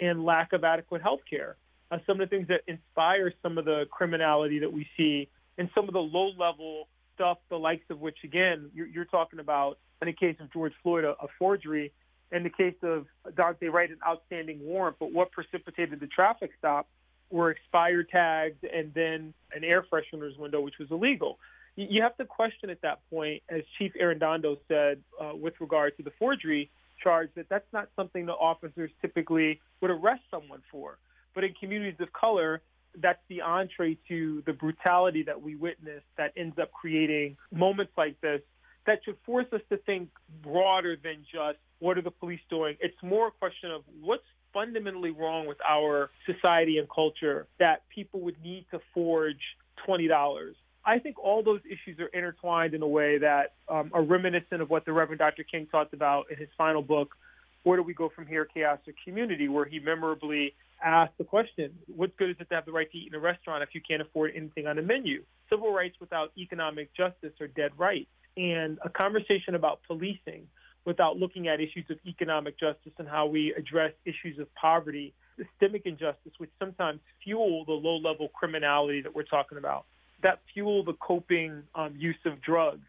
and 0.00 0.24
lack 0.24 0.52
of 0.52 0.62
adequate 0.62 1.02
health 1.02 1.20
care? 1.28 1.56
Uh, 1.90 1.98
some 2.06 2.20
of 2.20 2.30
the 2.30 2.36
things 2.36 2.48
that 2.48 2.60
inspire 2.68 3.32
some 3.42 3.58
of 3.58 3.64
the 3.64 3.84
criminality 3.90 4.60
that 4.60 4.72
we 4.72 4.86
see 4.96 5.28
and 5.58 5.68
some 5.74 5.88
of 5.88 5.94
the 5.94 6.00
low 6.00 6.30
level 6.38 6.86
stuff, 7.22 7.38
the 7.50 7.56
likes 7.56 7.84
of 7.90 8.00
which, 8.00 8.18
again, 8.24 8.70
you're, 8.74 8.86
you're 8.86 9.04
talking 9.04 9.38
about 9.38 9.78
in 10.00 10.06
the 10.06 10.12
case 10.12 10.36
of 10.40 10.52
George 10.52 10.72
Floyd, 10.82 11.04
a, 11.04 11.10
a 11.10 11.28
forgery. 11.38 11.92
In 12.32 12.42
the 12.42 12.50
case 12.50 12.74
of 12.82 13.06
Daunte 13.34 13.70
Wright, 13.70 13.90
an 13.90 13.98
outstanding 14.06 14.58
warrant, 14.62 14.96
but 14.98 15.12
what 15.12 15.30
precipitated 15.30 16.00
the 16.00 16.06
traffic 16.06 16.50
stop 16.58 16.88
were 17.30 17.50
expired 17.50 18.08
tags 18.08 18.56
and 18.74 18.92
then 18.94 19.34
an 19.54 19.64
air 19.64 19.84
freshener's 19.92 20.36
window, 20.36 20.60
which 20.60 20.78
was 20.80 20.90
illegal. 20.90 21.38
You 21.76 22.02
have 22.02 22.16
to 22.16 22.24
question 22.24 22.70
at 22.70 22.80
that 22.82 23.00
point, 23.10 23.42
as 23.48 23.62
Chief 23.78 23.92
Arradondo 24.00 24.56
said, 24.66 25.02
uh, 25.20 25.32
with 25.34 25.54
regard 25.60 25.96
to 25.98 26.02
the 26.02 26.12
forgery 26.18 26.70
charge, 27.02 27.30
that 27.36 27.48
that's 27.48 27.70
not 27.72 27.88
something 27.96 28.26
the 28.26 28.32
officers 28.32 28.90
typically 29.00 29.60
would 29.80 29.90
arrest 29.90 30.22
someone 30.30 30.62
for. 30.70 30.98
But 31.34 31.44
in 31.44 31.54
communities 31.54 32.00
of 32.00 32.12
color, 32.12 32.62
that's 33.00 33.22
the 33.28 33.40
entree 33.40 33.96
to 34.08 34.42
the 34.46 34.52
brutality 34.52 35.22
that 35.22 35.40
we 35.40 35.56
witness 35.56 36.02
that 36.16 36.32
ends 36.36 36.58
up 36.58 36.72
creating 36.72 37.36
moments 37.52 37.92
like 37.96 38.20
this 38.20 38.40
that 38.86 39.00
should 39.04 39.16
force 39.24 39.46
us 39.52 39.60
to 39.70 39.76
think 39.78 40.08
broader 40.42 40.96
than 41.02 41.24
just 41.32 41.58
what 41.78 41.98
are 41.98 42.02
the 42.02 42.10
police 42.10 42.40
doing. 42.50 42.76
It's 42.80 43.00
more 43.02 43.28
a 43.28 43.30
question 43.30 43.70
of 43.70 43.82
what's 44.00 44.24
fundamentally 44.52 45.10
wrong 45.10 45.46
with 45.46 45.58
our 45.66 46.10
society 46.26 46.78
and 46.78 46.88
culture 46.90 47.46
that 47.58 47.88
people 47.88 48.20
would 48.20 48.36
need 48.42 48.66
to 48.70 48.80
forge 48.92 49.40
$20. 49.88 50.52
I 50.84 50.98
think 50.98 51.18
all 51.18 51.42
those 51.42 51.60
issues 51.64 51.98
are 52.00 52.08
intertwined 52.08 52.74
in 52.74 52.82
a 52.82 52.88
way 52.88 53.18
that 53.18 53.54
um, 53.68 53.90
are 53.94 54.02
reminiscent 54.02 54.60
of 54.60 54.68
what 54.68 54.84
the 54.84 54.92
Reverend 54.92 55.20
Dr. 55.20 55.44
King 55.44 55.68
talked 55.70 55.94
about 55.94 56.26
in 56.30 56.36
his 56.38 56.48
final 56.58 56.82
book, 56.82 57.14
Where 57.64 57.76
Do 57.76 57.82
We 57.82 57.94
Go 57.94 58.10
From 58.14 58.26
Here, 58.26 58.44
Chaos 58.44 58.78
or 58.86 58.94
Community, 59.04 59.48
where 59.48 59.64
he 59.64 59.78
memorably 59.78 60.54
asked 60.82 61.16
the 61.18 61.24
question, 61.24 61.72
what 61.94 62.16
good 62.16 62.30
is 62.30 62.36
it 62.40 62.48
to 62.48 62.54
have 62.54 62.64
the 62.64 62.72
right 62.72 62.90
to 62.90 62.98
eat 62.98 63.08
in 63.08 63.14
a 63.14 63.20
restaurant 63.20 63.62
if 63.62 63.70
you 63.72 63.80
can't 63.86 64.02
afford 64.02 64.32
anything 64.34 64.66
on 64.66 64.76
the 64.76 64.82
menu? 64.82 65.22
Civil 65.48 65.72
rights 65.72 65.96
without 66.00 66.32
economic 66.36 66.92
justice 66.94 67.32
are 67.40 67.46
dead 67.46 67.72
rights. 67.78 68.10
And 68.36 68.78
a 68.84 68.88
conversation 68.88 69.54
about 69.54 69.80
policing 69.86 70.46
without 70.84 71.16
looking 71.16 71.48
at 71.48 71.60
issues 71.60 71.84
of 71.90 71.98
economic 72.06 72.58
justice 72.58 72.92
and 72.98 73.08
how 73.08 73.26
we 73.26 73.54
address 73.56 73.92
issues 74.04 74.38
of 74.40 74.52
poverty, 74.54 75.14
systemic 75.36 75.82
injustice, 75.84 76.32
which 76.38 76.50
sometimes 76.58 77.00
fuel 77.22 77.64
the 77.64 77.72
low 77.72 77.96
level 77.96 78.28
criminality 78.28 79.00
that 79.00 79.14
we're 79.14 79.22
talking 79.22 79.58
about, 79.58 79.84
that 80.22 80.40
fuel 80.52 80.82
the 80.82 80.94
coping 80.94 81.62
um, 81.74 81.94
use 81.96 82.16
of 82.24 82.40
drugs 82.42 82.86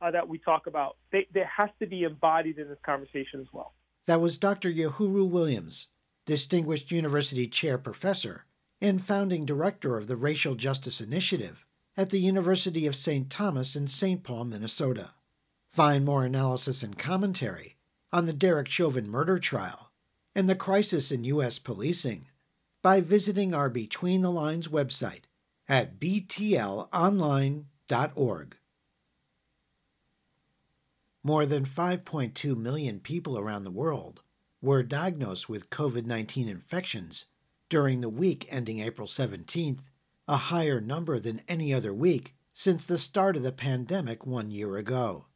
uh, 0.00 0.10
that 0.10 0.26
we 0.26 0.38
talk 0.38 0.66
about. 0.66 0.96
They, 1.12 1.26
they 1.34 1.44
has 1.56 1.70
to 1.80 1.86
be 1.86 2.04
embodied 2.04 2.58
in 2.58 2.68
this 2.68 2.78
conversation 2.84 3.40
as 3.40 3.46
well. 3.52 3.72
That 4.06 4.20
was 4.20 4.38
Dr. 4.38 4.72
Yohuru 4.72 5.28
Williams, 5.28 5.88
Distinguished 6.26 6.90
University 6.90 7.48
Chair 7.48 7.76
Professor 7.76 8.46
and 8.80 9.04
founding 9.04 9.44
director 9.44 9.96
of 9.96 10.06
the 10.06 10.16
Racial 10.16 10.54
Justice 10.54 11.00
Initiative 11.00 11.66
at 11.96 12.10
the 12.10 12.20
University 12.20 12.86
of 12.86 12.94
St. 12.94 13.28
Thomas 13.30 13.74
in 13.74 13.88
St. 13.88 14.22
Paul, 14.22 14.44
Minnesota. 14.44 15.10
Find 15.68 16.04
more 16.04 16.24
analysis 16.24 16.82
and 16.82 16.98
commentary 16.98 17.76
on 18.12 18.26
the 18.26 18.32
Derek 18.32 18.68
Chauvin 18.68 19.08
murder 19.08 19.38
trial 19.38 19.92
and 20.34 20.48
the 20.48 20.54
crisis 20.54 21.10
in 21.10 21.24
U.S. 21.24 21.58
policing 21.58 22.26
by 22.82 23.00
visiting 23.00 23.54
our 23.54 23.68
Between 23.68 24.22
the 24.22 24.30
Lines 24.30 24.68
website 24.68 25.22
at 25.68 25.98
btlonline.org. 25.98 28.56
More 31.26 31.44
than 31.44 31.64
5.2 31.64 32.56
million 32.56 33.00
people 33.00 33.36
around 33.36 33.64
the 33.64 33.70
world 33.72 34.22
were 34.62 34.84
diagnosed 34.84 35.48
with 35.48 35.70
COVID 35.70 36.06
19 36.06 36.48
infections 36.48 37.24
during 37.68 38.00
the 38.00 38.08
week 38.08 38.46
ending 38.48 38.78
April 38.78 39.08
17th, 39.08 39.80
a 40.28 40.36
higher 40.36 40.80
number 40.80 41.18
than 41.18 41.42
any 41.48 41.74
other 41.74 41.92
week 41.92 42.36
since 42.54 42.86
the 42.86 42.96
start 42.96 43.34
of 43.34 43.42
the 43.42 43.50
pandemic 43.50 44.24
one 44.24 44.52
year 44.52 44.76
ago. 44.76 45.26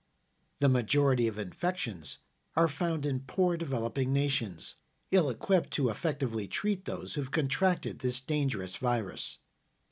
The 0.61 0.69
majority 0.69 1.27
of 1.27 1.41
infections 1.41 2.19
are 2.55 2.69
found 2.69 3.05
in 3.05 3.25
poor 3.27 3.57
developing 3.57 4.13
nations, 4.13 4.77
ill 5.11 5.29
equipped 5.29 5.73
to 5.73 5.89
effectively 5.89 6.47
treat 6.47 6.85
those 6.85 7.15
who've 7.15 7.33
contracted 7.33 7.99
this 7.99 8.21
dangerous 8.21 8.77
virus. 8.77 9.39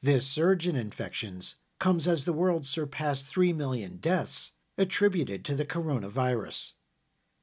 This 0.00 0.24
surge 0.28 0.64
in 0.68 0.76
infections 0.76 1.56
comes 1.80 2.06
as 2.06 2.24
the 2.24 2.32
world 2.32 2.66
surpassed 2.66 3.26
3 3.26 3.52
million 3.52 3.96
deaths 3.96 4.52
attributed 4.78 5.44
to 5.44 5.54
the 5.54 5.66
coronavirus. 5.66 6.74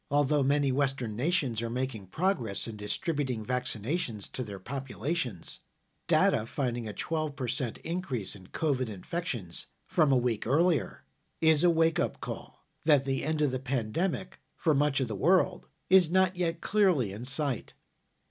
Although 0.10 0.44
many 0.44 0.72
Western 0.72 1.16
nations 1.16 1.62
are 1.62 1.70
making 1.70 2.08
progress 2.08 2.68
in 2.68 2.78
distributing 2.78 3.46
vaccinations 3.46 4.32
to 4.32 4.44
their 4.44 4.60
populations, 4.60 5.60
data 6.08 6.46
finding 6.46 6.88
a 6.88 6.94
12% 6.94 7.78
increase 7.80 8.36
in 8.36 8.48
COVID 8.48 8.90
infections 8.90 9.68
from 9.88 10.12
a 10.12 10.18
week 10.18 10.48
earlier 10.48 11.04
is 11.42 11.64
a 11.64 11.70
wake 11.70 12.00
up 12.00 12.22
call 12.22 12.66
that 12.86 13.04
the 13.04 13.24
end 13.24 13.42
of 13.42 13.52
the 13.52 13.60
pandemic, 13.60 14.40
for 14.56 14.74
much 14.74 15.00
of 15.00 15.08
the 15.08 15.16
world, 15.16 15.68
is 15.90 16.12
not 16.12 16.36
yet 16.36 16.62
clearly 16.62 17.12
in 17.12 17.26
sight. 17.26 17.74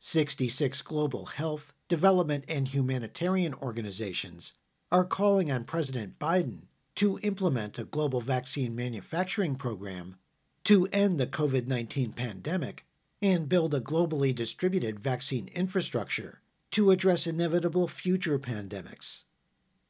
66 0.00 0.82
global 0.82 1.26
health, 1.26 1.72
development, 1.88 2.44
and 2.48 2.68
humanitarian 2.68 3.54
organizations 3.54 4.54
are 4.92 5.04
calling 5.04 5.50
on 5.50 5.64
President 5.64 6.18
Biden 6.18 6.62
to 6.96 7.18
implement 7.22 7.78
a 7.78 7.84
global 7.84 8.20
vaccine 8.20 8.74
manufacturing 8.74 9.56
program 9.56 10.16
to 10.64 10.86
end 10.92 11.18
the 11.18 11.26
COVID 11.26 11.66
19 11.66 12.12
pandemic 12.12 12.86
and 13.20 13.48
build 13.48 13.74
a 13.74 13.80
globally 13.80 14.34
distributed 14.34 15.00
vaccine 15.00 15.48
infrastructure 15.48 16.40
to 16.70 16.90
address 16.90 17.26
inevitable 17.26 17.86
future 17.88 18.38
pandemics. 18.38 19.24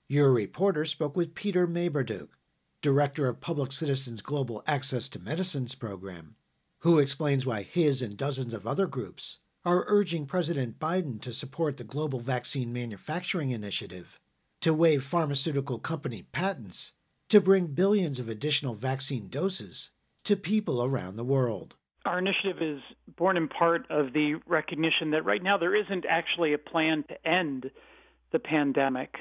Your 0.08 0.30
reporter 0.32 0.84
spoke 0.84 1.16
with 1.16 1.34
Peter 1.34 1.66
Maybarduk, 1.66 2.28
director 2.82 3.26
of 3.26 3.40
Public 3.40 3.72
Citizens 3.72 4.20
Global 4.20 4.62
Access 4.66 5.08
to 5.10 5.18
Medicines 5.18 5.74
program, 5.74 6.36
who 6.80 6.98
explains 6.98 7.46
why 7.46 7.62
his 7.62 8.02
and 8.02 8.16
dozens 8.16 8.52
of 8.52 8.66
other 8.66 8.86
groups 8.86 9.38
are 9.64 9.84
urging 9.88 10.26
President 10.26 10.78
Biden 10.78 11.20
to 11.22 11.32
support 11.32 11.78
the 11.78 11.84
global 11.84 12.20
vaccine 12.20 12.72
manufacturing 12.72 13.50
initiative, 13.50 14.20
to 14.64 14.72
waive 14.72 15.04
pharmaceutical 15.04 15.78
company 15.78 16.22
patents, 16.32 16.92
to 17.28 17.38
bring 17.38 17.66
billions 17.66 18.18
of 18.18 18.30
additional 18.30 18.72
vaccine 18.72 19.28
doses 19.28 19.90
to 20.24 20.34
people 20.36 20.82
around 20.82 21.16
the 21.16 21.22
world. 21.24 21.76
Our 22.06 22.18
initiative 22.18 22.62
is 22.62 22.80
born 23.14 23.36
in 23.36 23.46
part 23.46 23.82
of 23.90 24.14
the 24.14 24.36
recognition 24.46 25.10
that 25.10 25.26
right 25.26 25.42
now 25.42 25.58
there 25.58 25.76
isn't 25.76 26.06
actually 26.08 26.54
a 26.54 26.58
plan 26.58 27.04
to 27.08 27.28
end 27.28 27.70
the 28.32 28.38
pandemic. 28.38 29.14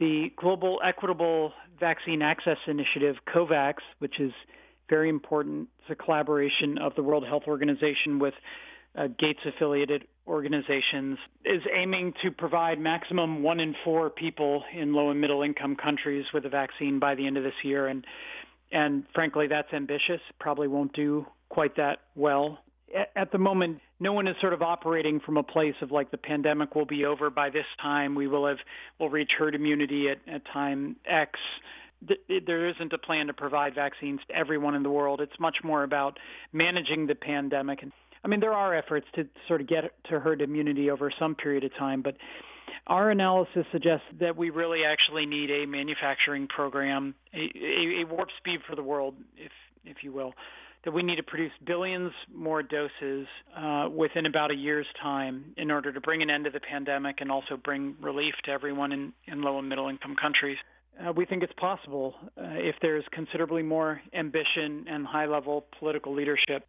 The 0.00 0.30
Global 0.34 0.80
Equitable 0.82 1.52
Vaccine 1.78 2.22
Access 2.22 2.56
Initiative, 2.66 3.16
COVAX, 3.28 3.74
which 3.98 4.18
is 4.18 4.32
very 4.88 5.10
important, 5.10 5.68
it's 5.80 5.90
a 5.90 6.02
collaboration 6.02 6.78
of 6.78 6.94
the 6.94 7.02
World 7.02 7.26
Health 7.26 7.42
Organization 7.46 8.18
with 8.18 8.34
uh, 8.98 9.08
Gates 9.08 9.40
affiliated 9.46 10.06
organizations, 10.26 11.18
is 11.44 11.62
aiming 11.74 12.12
to 12.22 12.30
provide 12.30 12.78
maximum 12.78 13.42
one 13.42 13.60
in 13.60 13.74
four 13.84 14.10
people 14.10 14.64
in 14.74 14.92
low 14.92 15.10
and 15.10 15.20
middle 15.20 15.42
income 15.42 15.76
countries 15.76 16.24
with 16.34 16.44
a 16.44 16.48
vaccine 16.48 16.98
by 16.98 17.14
the 17.14 17.26
end 17.26 17.36
of 17.36 17.44
this 17.44 17.54
year. 17.64 17.86
And 17.86 18.04
and 18.72 19.04
frankly, 19.14 19.46
that's 19.46 19.72
ambitious. 19.72 20.20
Probably 20.40 20.68
won't 20.68 20.92
do 20.92 21.26
quite 21.48 21.76
that 21.76 22.00
well. 22.16 22.58
At 23.14 23.30
the 23.32 23.38
moment, 23.38 23.80
no 24.00 24.12
one 24.12 24.26
is 24.26 24.36
sort 24.40 24.52
of 24.52 24.62
operating 24.62 25.20
from 25.20 25.36
a 25.36 25.42
place 25.42 25.74
of 25.82 25.90
like 25.90 26.10
the 26.10 26.18
pandemic 26.18 26.74
will 26.74 26.86
be 26.86 27.04
over 27.04 27.30
by 27.30 27.50
this 27.50 27.64
time. 27.80 28.14
We 28.14 28.26
will 28.26 28.46
have 28.46 28.58
will 28.98 29.10
reach 29.10 29.30
herd 29.38 29.54
immunity 29.54 30.08
at, 30.08 30.18
at 30.32 30.42
time 30.52 30.96
X. 31.06 31.38
There 32.28 32.68
isn't 32.68 32.92
a 32.92 32.98
plan 32.98 33.28
to 33.28 33.32
provide 33.32 33.74
vaccines 33.74 34.20
to 34.28 34.36
everyone 34.36 34.74
in 34.74 34.82
the 34.82 34.90
world. 34.90 35.20
It's 35.20 35.38
much 35.40 35.56
more 35.64 35.82
about 35.82 36.18
managing 36.52 37.06
the 37.06 37.14
pandemic. 37.14 37.82
And 37.82 37.92
I 38.26 38.28
mean, 38.28 38.40
there 38.40 38.54
are 38.54 38.74
efforts 38.74 39.06
to 39.14 39.28
sort 39.46 39.60
of 39.60 39.68
get 39.68 39.84
to 40.10 40.18
herd 40.18 40.42
immunity 40.42 40.90
over 40.90 41.12
some 41.16 41.36
period 41.36 41.62
of 41.62 41.70
time, 41.78 42.02
but 42.02 42.16
our 42.88 43.12
analysis 43.12 43.64
suggests 43.70 44.06
that 44.18 44.36
we 44.36 44.50
really 44.50 44.80
actually 44.84 45.26
need 45.26 45.48
a 45.48 45.64
manufacturing 45.64 46.48
program, 46.48 47.14
a, 47.32 47.38
a, 47.38 48.02
a 48.02 48.06
warp 48.12 48.28
speed 48.38 48.58
for 48.68 48.74
the 48.74 48.82
world, 48.82 49.14
if 49.36 49.52
if 49.84 49.98
you 50.02 50.10
will, 50.10 50.32
that 50.84 50.90
we 50.90 51.04
need 51.04 51.14
to 51.14 51.22
produce 51.22 51.52
billions 51.64 52.10
more 52.34 52.64
doses 52.64 53.28
uh, 53.56 53.88
within 53.88 54.26
about 54.26 54.50
a 54.50 54.56
year's 54.56 54.88
time 55.00 55.54
in 55.56 55.70
order 55.70 55.92
to 55.92 56.00
bring 56.00 56.20
an 56.20 56.28
end 56.28 56.46
to 56.46 56.50
the 56.50 56.58
pandemic 56.58 57.20
and 57.20 57.30
also 57.30 57.56
bring 57.56 57.94
relief 58.00 58.34
to 58.44 58.50
everyone 58.50 58.90
in, 58.90 59.12
in 59.28 59.40
low 59.40 59.60
and 59.60 59.68
middle 59.68 59.88
income 59.88 60.16
countries. 60.20 60.58
Uh, 60.98 61.12
we 61.12 61.26
think 61.26 61.44
it's 61.44 61.52
possible 61.52 62.14
uh, 62.36 62.42
if 62.54 62.74
there's 62.82 63.04
considerably 63.12 63.62
more 63.62 64.00
ambition 64.12 64.86
and 64.88 65.06
high 65.06 65.26
level 65.26 65.64
political 65.78 66.12
leadership. 66.12 66.66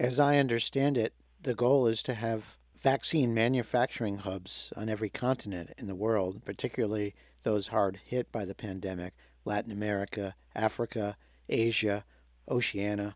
As 0.00 0.18
I 0.18 0.38
understand 0.38 0.96
it, 0.96 1.12
the 1.42 1.54
goal 1.54 1.86
is 1.86 2.02
to 2.04 2.14
have 2.14 2.56
vaccine 2.74 3.34
manufacturing 3.34 4.16
hubs 4.16 4.72
on 4.74 4.88
every 4.88 5.10
continent 5.10 5.74
in 5.76 5.88
the 5.88 5.94
world, 5.94 6.42
particularly 6.42 7.14
those 7.42 7.66
hard 7.66 8.00
hit 8.06 8.32
by 8.32 8.46
the 8.46 8.54
pandemic 8.54 9.12
Latin 9.44 9.70
America, 9.70 10.34
Africa, 10.54 11.18
Asia, 11.50 12.06
Oceania. 12.48 13.14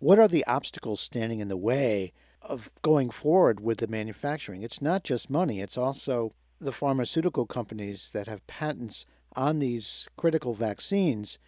What 0.00 0.18
are 0.18 0.26
the 0.26 0.44
obstacles 0.48 0.98
standing 0.98 1.38
in 1.38 1.46
the 1.46 1.56
way 1.56 2.12
of 2.42 2.68
going 2.82 3.10
forward 3.10 3.60
with 3.60 3.78
the 3.78 3.86
manufacturing? 3.86 4.64
It's 4.64 4.82
not 4.82 5.04
just 5.04 5.30
money, 5.30 5.60
it's 5.60 5.78
also 5.78 6.34
the 6.60 6.72
pharmaceutical 6.72 7.46
companies 7.46 8.10
that 8.10 8.26
have 8.26 8.44
patents 8.48 9.06
on 9.36 9.60
these 9.60 10.08
critical 10.16 10.52
vaccines. 10.52 11.38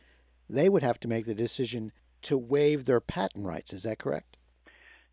They 0.49 0.69
would 0.69 0.85
have 0.85 1.01
to 1.01 1.09
make 1.09 1.27
the 1.27 1.35
decision 1.35 1.91
to 2.23 2.39
waive 2.39 2.85
their 2.85 3.01
patent 3.01 3.45
rights. 3.47 3.73
Is 3.73 3.83
that 3.83 3.99
correct? 3.99 4.37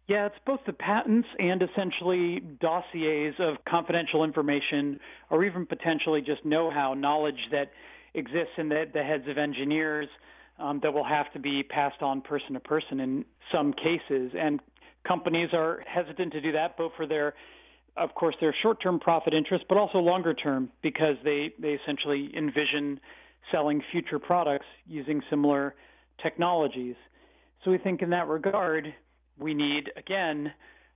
Yeah, 0.07 0.25
it's 0.25 0.35
both 0.45 0.59
the 0.65 0.73
patents 0.73 1.27
and 1.39 1.61
essentially 1.61 2.41
dossiers 2.59 3.35
of 3.39 3.55
confidential 3.67 4.25
information 4.25 4.99
or 5.29 5.45
even 5.45 5.65
potentially 5.65 6.21
just 6.21 6.43
know 6.43 6.69
how, 6.69 6.93
knowledge 6.93 7.39
that 7.51 7.71
exists 8.13 8.53
in 8.57 8.67
the, 8.67 8.83
the 8.93 9.01
heads 9.01 9.23
of 9.29 9.37
engineers 9.37 10.07
um, 10.59 10.81
that 10.83 10.93
will 10.93 11.05
have 11.05 11.31
to 11.33 11.39
be 11.39 11.63
passed 11.63 12.01
on 12.01 12.21
person 12.21 12.53
to 12.53 12.59
person 12.59 12.99
in 12.99 13.25
some 13.51 13.73
cases. 13.73 14.31
And 14.37 14.59
companies 15.07 15.49
are 15.53 15.83
hesitant 15.87 16.33
to 16.33 16.41
do 16.41 16.51
that, 16.51 16.75
both 16.77 16.91
for 16.97 17.07
their, 17.07 17.33
of 17.95 18.13
course, 18.13 18.35
their 18.41 18.53
short-term 18.61 18.99
profit 18.99 19.33
interest, 19.33 19.65
but 19.69 19.77
also 19.77 19.99
longer-term 19.99 20.69
because 20.81 21.15
they 21.23 21.53
they 21.59 21.79
essentially 21.81 22.29
envision 22.37 22.99
selling 23.51 23.81
future 23.91 24.19
products 24.19 24.65
using 24.85 25.21
similar 25.29 25.75
technologies. 26.21 26.95
So 27.63 27.71
we 27.71 27.77
think 27.77 28.01
in 28.01 28.09
that 28.11 28.27
regard, 28.27 28.93
we 29.39 29.53
need 29.53 29.91
again 29.97 30.53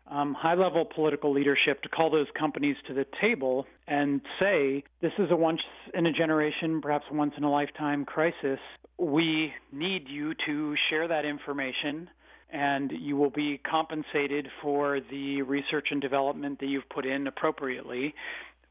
um, 0.10 0.34
high 0.34 0.54
level 0.54 0.86
political 0.86 1.34
leadership 1.34 1.82
to 1.84 1.89
call 1.89 2.10
those 2.10 2.28
companies 2.38 2.76
to 2.88 2.93
the 2.93 3.06
table 3.21 3.65
and 3.88 4.21
say, 4.39 4.84
this 5.02 5.12
is 5.19 5.30
a 5.32 5.36
once 5.36 5.62
in 5.93 6.06
a 6.06 6.13
generation, 6.13 6.82
perhaps 6.82 7.06
once 7.12 7.34
in 7.38 7.43
a 7.43 7.52
lifetime 7.52 8.06
crisis. 8.06 8.60
We 8.97 9.52
need 9.71 10.08
you 10.08 10.34
to 10.45 10.76
share 10.89 11.08
that 11.08 11.26
information 11.26 12.10
and 12.52 12.91
you 12.97 13.17
will 13.17 13.30
be 13.30 13.60
compensated 13.69 14.47
for 14.62 15.00
the 15.12 15.41
research 15.41 15.88
and 15.91 16.02
development 16.02 16.60
that 16.60 16.67
you've 16.67 16.88
put 16.89 17.06
in 17.06 17.28
appropriately. 17.28 18.13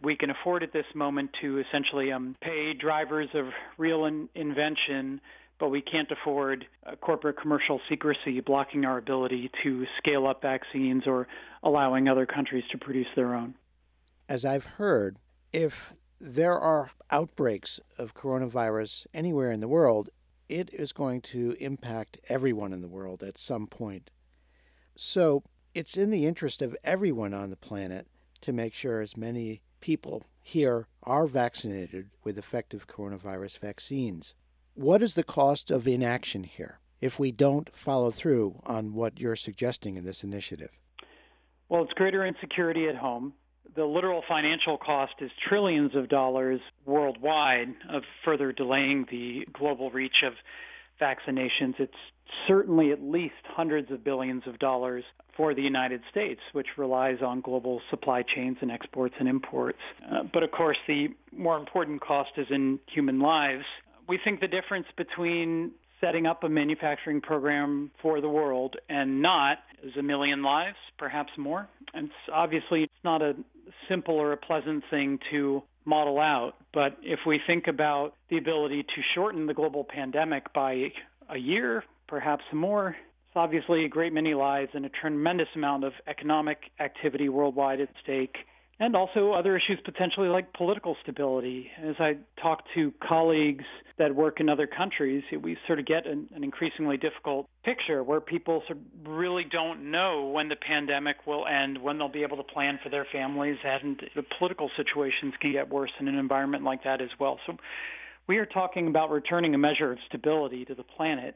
We 0.02 0.16
can 0.16 0.30
afford 0.30 0.62
at 0.62 0.72
this 0.72 0.86
moment 0.94 1.30
to 1.42 1.60
essentially 1.60 2.10
um, 2.12 2.36
pay 2.40 2.72
drivers 2.72 3.28
of 3.34 3.46
real 3.76 4.06
in- 4.06 4.28
invention 4.34 5.20
but 5.58 5.70
we 5.70 5.80
can't 5.80 6.10
afford 6.10 6.66
uh, 6.86 6.96
corporate 6.96 7.40
commercial 7.40 7.80
secrecy 7.88 8.40
blocking 8.40 8.84
our 8.84 8.98
ability 8.98 9.50
to 9.62 9.86
scale 9.98 10.26
up 10.26 10.42
vaccines 10.42 11.04
or 11.06 11.26
allowing 11.62 12.08
other 12.08 12.26
countries 12.26 12.64
to 12.70 12.78
produce 12.78 13.06
their 13.16 13.34
own. 13.34 13.54
As 14.28 14.44
I've 14.44 14.66
heard, 14.66 15.18
if 15.52 15.94
there 16.20 16.58
are 16.58 16.90
outbreaks 17.10 17.80
of 17.98 18.14
coronavirus 18.14 19.06
anywhere 19.14 19.50
in 19.50 19.60
the 19.60 19.68
world, 19.68 20.10
it 20.48 20.70
is 20.72 20.92
going 20.92 21.20
to 21.20 21.56
impact 21.58 22.18
everyone 22.28 22.72
in 22.72 22.82
the 22.82 22.88
world 22.88 23.22
at 23.22 23.38
some 23.38 23.66
point. 23.66 24.10
So 24.94 25.42
it's 25.74 25.96
in 25.96 26.10
the 26.10 26.26
interest 26.26 26.62
of 26.62 26.76
everyone 26.84 27.34
on 27.34 27.50
the 27.50 27.56
planet 27.56 28.06
to 28.42 28.52
make 28.52 28.74
sure 28.74 29.00
as 29.00 29.16
many 29.16 29.62
people 29.80 30.24
here 30.42 30.86
are 31.02 31.26
vaccinated 31.26 32.10
with 32.22 32.38
effective 32.38 32.86
coronavirus 32.86 33.58
vaccines. 33.58 34.34
What 34.76 35.02
is 35.02 35.14
the 35.14 35.24
cost 35.24 35.70
of 35.70 35.88
inaction 35.88 36.44
here 36.44 36.80
if 37.00 37.18
we 37.18 37.32
don't 37.32 37.74
follow 37.74 38.10
through 38.10 38.60
on 38.66 38.92
what 38.92 39.18
you're 39.18 39.34
suggesting 39.34 39.96
in 39.96 40.04
this 40.04 40.22
initiative? 40.22 40.78
Well, 41.70 41.82
it's 41.82 41.94
greater 41.94 42.26
insecurity 42.26 42.86
at 42.86 42.94
home. 42.94 43.32
The 43.74 43.86
literal 43.86 44.22
financial 44.28 44.76
cost 44.76 45.14
is 45.22 45.30
trillions 45.48 45.94
of 45.94 46.10
dollars 46.10 46.60
worldwide 46.84 47.68
of 47.88 48.02
further 48.22 48.52
delaying 48.52 49.06
the 49.10 49.46
global 49.50 49.90
reach 49.90 50.22
of 50.22 50.34
vaccinations. 51.00 51.76
It's 51.78 51.94
certainly 52.46 52.92
at 52.92 53.02
least 53.02 53.34
hundreds 53.44 53.90
of 53.90 54.04
billions 54.04 54.42
of 54.46 54.58
dollars 54.58 55.04
for 55.38 55.54
the 55.54 55.62
United 55.62 56.02
States, 56.10 56.40
which 56.52 56.66
relies 56.76 57.22
on 57.22 57.40
global 57.40 57.80
supply 57.88 58.22
chains 58.22 58.58
and 58.60 58.70
exports 58.70 59.14
and 59.18 59.26
imports. 59.26 59.78
Uh, 60.04 60.22
but 60.34 60.42
of 60.42 60.50
course, 60.50 60.76
the 60.86 61.08
more 61.32 61.56
important 61.56 62.02
cost 62.02 62.32
is 62.36 62.46
in 62.50 62.78
human 62.92 63.20
lives 63.20 63.64
we 64.08 64.18
think 64.22 64.40
the 64.40 64.48
difference 64.48 64.86
between 64.96 65.72
setting 66.00 66.26
up 66.26 66.44
a 66.44 66.48
manufacturing 66.48 67.20
program 67.20 67.90
for 68.02 68.20
the 68.20 68.28
world 68.28 68.76
and 68.88 69.22
not 69.22 69.58
is 69.82 69.92
a 69.98 70.02
million 70.02 70.42
lives, 70.42 70.76
perhaps 70.98 71.30
more. 71.38 71.68
And 71.94 72.06
it's 72.06 72.32
obviously 72.32 72.82
it's 72.82 72.92
not 73.04 73.22
a 73.22 73.34
simple 73.88 74.14
or 74.14 74.32
a 74.32 74.36
pleasant 74.36 74.84
thing 74.90 75.18
to 75.30 75.62
model 75.84 76.18
out, 76.18 76.54
but 76.74 76.96
if 77.02 77.20
we 77.26 77.40
think 77.46 77.68
about 77.68 78.12
the 78.28 78.38
ability 78.38 78.82
to 78.82 79.02
shorten 79.14 79.46
the 79.46 79.54
global 79.54 79.84
pandemic 79.84 80.52
by 80.52 80.90
a 81.30 81.38
year, 81.38 81.84
perhaps 82.08 82.42
more, 82.52 82.88
it's 82.88 83.36
obviously 83.36 83.84
a 83.84 83.88
great 83.88 84.12
many 84.12 84.34
lives 84.34 84.70
and 84.74 84.84
a 84.84 84.88
tremendous 84.88 85.46
amount 85.54 85.84
of 85.84 85.92
economic 86.08 86.58
activity 86.80 87.28
worldwide 87.28 87.80
at 87.80 87.88
stake 88.02 88.36
and 88.78 88.94
also 88.94 89.32
other 89.32 89.56
issues 89.56 89.78
potentially 89.84 90.28
like 90.28 90.52
political 90.52 90.96
stability. 91.02 91.70
As 91.82 91.94
I 91.98 92.18
talk 92.40 92.62
to 92.74 92.92
colleagues 93.06 93.64
that 93.98 94.14
work 94.14 94.38
in 94.38 94.50
other 94.50 94.66
countries, 94.66 95.22
we 95.40 95.56
sort 95.66 95.78
of 95.78 95.86
get 95.86 96.06
an, 96.06 96.28
an, 96.34 96.44
increasingly 96.44 96.98
difficult 96.98 97.48
picture 97.64 98.04
where 98.04 98.20
people 98.20 98.62
sort 98.66 98.78
of 98.78 99.10
really 99.10 99.44
don't 99.50 99.90
know 99.90 100.26
when 100.28 100.50
the 100.50 100.56
pandemic 100.56 101.26
will 101.26 101.46
end, 101.46 101.80
when 101.82 101.96
they'll 101.96 102.08
be 102.10 102.22
able 102.22 102.36
to 102.36 102.42
plan 102.42 102.78
for 102.82 102.90
their 102.90 103.06
families, 103.10 103.56
and 103.64 104.02
the 104.14 104.24
political 104.38 104.70
situations 104.76 105.32
can 105.40 105.52
get 105.52 105.70
worse 105.70 105.92
in 105.98 106.06
an 106.06 106.16
environment 106.16 106.62
like 106.62 106.84
that 106.84 107.00
as 107.00 107.10
well. 107.18 107.38
So 107.46 107.56
we 108.26 108.36
are 108.36 108.46
talking 108.46 108.88
about 108.88 109.10
returning 109.10 109.54
a 109.54 109.58
measure 109.58 109.90
of 109.90 109.98
stability 110.06 110.66
to 110.66 110.74
the 110.74 110.82
planet, 110.82 111.34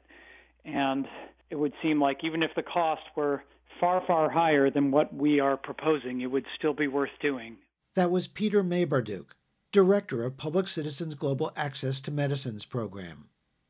and 0.66 1.06
it 1.48 1.56
would 1.56 1.72
seem 1.82 2.02
like 2.02 2.18
even 2.22 2.42
if 2.42 2.50
the 2.54 2.62
cost 2.62 3.02
were 3.16 3.42
far, 3.80 4.02
far 4.06 4.30
higher 4.30 4.70
than 4.70 4.90
what 4.90 5.14
we 5.14 5.40
are 5.40 5.56
proposing, 5.56 6.20
it 6.20 6.30
would 6.30 6.46
still 6.56 6.74
be 6.74 6.86
worth 6.86 7.10
doing. 7.20 7.56
That 7.94 8.10
was 8.10 8.28
Peter 8.28 8.62
Maybarduk, 8.62 9.30
Director 9.72 10.22
of 10.22 10.36
Public 10.36 10.68
Citizens 10.68 11.14
Global 11.14 11.52
Access 11.56 12.00
to 12.02 12.10
Medicines 12.10 12.64
Program. 12.64 13.28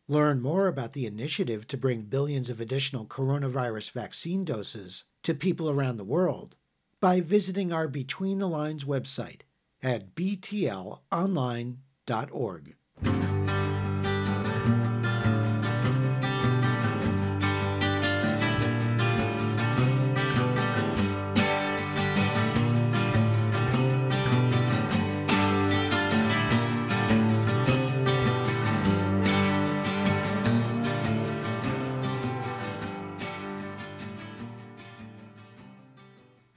Learn 0.09 0.43
more 0.43 0.67
about 0.67 0.93
the 0.93 1.07
initiative 1.07 1.69
to 1.69 1.77
bring 1.77 2.03
billions 2.03 2.51
of 2.51 2.61
additional 2.61 3.07
coronavirus 3.07 3.93
vaccine 3.93 4.45
doses 4.45 5.05
to 5.23 5.35
people 5.35 5.71
around 5.71 5.99
the 5.99 6.05
world 6.05 6.57
by 7.01 7.21
visiting 7.21 7.73
our 7.73 7.87
Between 7.87 8.39
the 8.39 8.49
Lines 8.49 8.85
website 8.85 9.43
at 9.83 10.15
btlonline.org. 10.15 12.75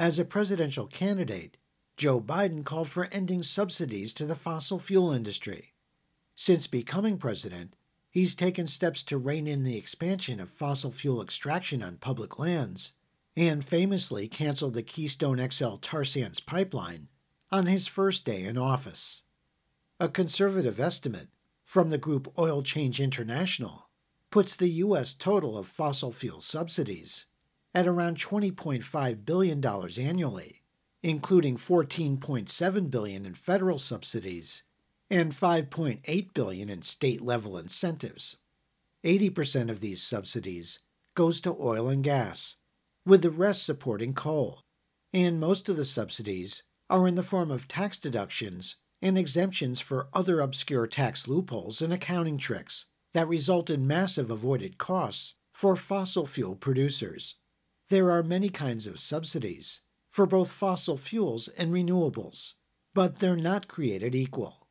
As 0.04 0.20
a 0.20 0.26
presidential 0.26 0.86
candidate, 0.88 1.56
Joe 1.96 2.20
Biden 2.20 2.66
called 2.66 2.90
for 2.90 3.08
ending 3.14 3.42
subsidies 3.42 4.14
to 4.16 4.26
the 4.26 4.36
fossil 4.36 4.78
fuel 4.78 5.14
industry. 5.14 5.76
Since 6.36 6.68
becoming 6.68 7.18
president, 7.18 7.78
he's 8.10 8.36
taken 8.36 8.68
steps 8.68 9.02
to 9.04 9.18
rein 9.18 9.48
in 9.48 9.64
the 9.64 9.78
expansion 9.78 10.42
of 10.42 10.50
fossil 10.50 10.92
fuel 10.92 11.22
extraction 11.22 11.82
on 11.82 11.96
public 11.96 12.38
lands 12.38 12.92
and 13.38 13.64
famously 13.64 14.28
canceled 14.28 14.74
the 14.74 14.84
Keystone 14.84 15.40
XL 15.50 15.76
tar 15.76 16.04
sands 16.04 16.42
pipeline 16.42 17.08
on 17.50 17.68
his 17.68 17.88
first 17.88 18.26
day 18.26 18.44
in 18.44 18.58
office. 18.58 19.22
A 20.02 20.10
conservative 20.10 20.82
estimate 20.82 21.30
from 21.64 21.92
the 21.92 21.98
group 21.98 22.30
Oil 22.38 22.62
Change 22.62 23.00
International 23.00 23.88
puts 24.32 24.54
the 24.54 24.68
U.S. 24.68 25.14
total 25.14 25.58
of 25.58 25.66
fossil 25.66 26.12
fuel 26.12 26.42
subsidies 26.42 27.24
at 27.74 27.88
around 27.88 28.18
$20.5 28.18 29.26
billion 29.26 29.66
annually, 29.66 30.62
including 31.02 31.58
14.7 31.58 32.90
billion 32.90 33.26
in 33.26 33.34
federal 33.34 33.78
subsidies 33.78 34.64
and 35.10 35.32
5.8 35.34 36.34
billion 36.34 36.70
in 36.70 36.82
state-level 36.82 37.58
incentives. 37.58 38.38
80% 39.04 39.70
of 39.70 39.80
these 39.80 40.02
subsidies 40.02 40.80
goes 41.16 41.42
to 41.42 41.56
oil 41.60 41.90
and 41.90 42.04
gas, 42.04 42.56
with 43.06 43.22
the 43.22 43.30
rest 43.30 43.66
supporting 43.66 44.14
coal. 44.14 44.62
And 45.14 45.40
most 45.40 45.70
of 45.70 45.76
the 45.76 45.86
subsidies 45.86 46.64
are 46.90 47.08
in 47.08 47.16
the 47.16 47.24
form 47.24 47.52
of 47.52 47.68
tax 47.68 48.00
deductions 48.00 48.78
and 49.02 49.18
exemptions 49.18 49.82
for 49.82 50.08
other 50.14 50.40
obscure 50.40 50.88
tax 50.88 51.28
loopholes 51.28 51.82
and 51.82 51.92
accounting 51.92 52.38
tricks 52.38 52.86
that 53.14 53.28
result 53.28 53.70
in 53.70 53.86
massive 53.86 54.32
avoided 54.32 54.78
costs 54.78 55.36
for 55.52 55.76
fossil 55.76 56.26
fuel 56.26 56.56
producers. 56.56 57.36
There 57.90 58.12
are 58.12 58.24
many 58.24 58.50
kinds 58.50 58.88
of 58.88 59.00
subsidies 59.00 59.82
for 60.10 60.26
both 60.26 60.52
fossil 60.52 60.98
fuels 60.98 61.48
and 61.50 61.72
renewables, 61.72 62.54
but 62.94 63.20
they're 63.20 63.36
not 63.36 63.68
created 63.68 64.16
equal. 64.16 64.68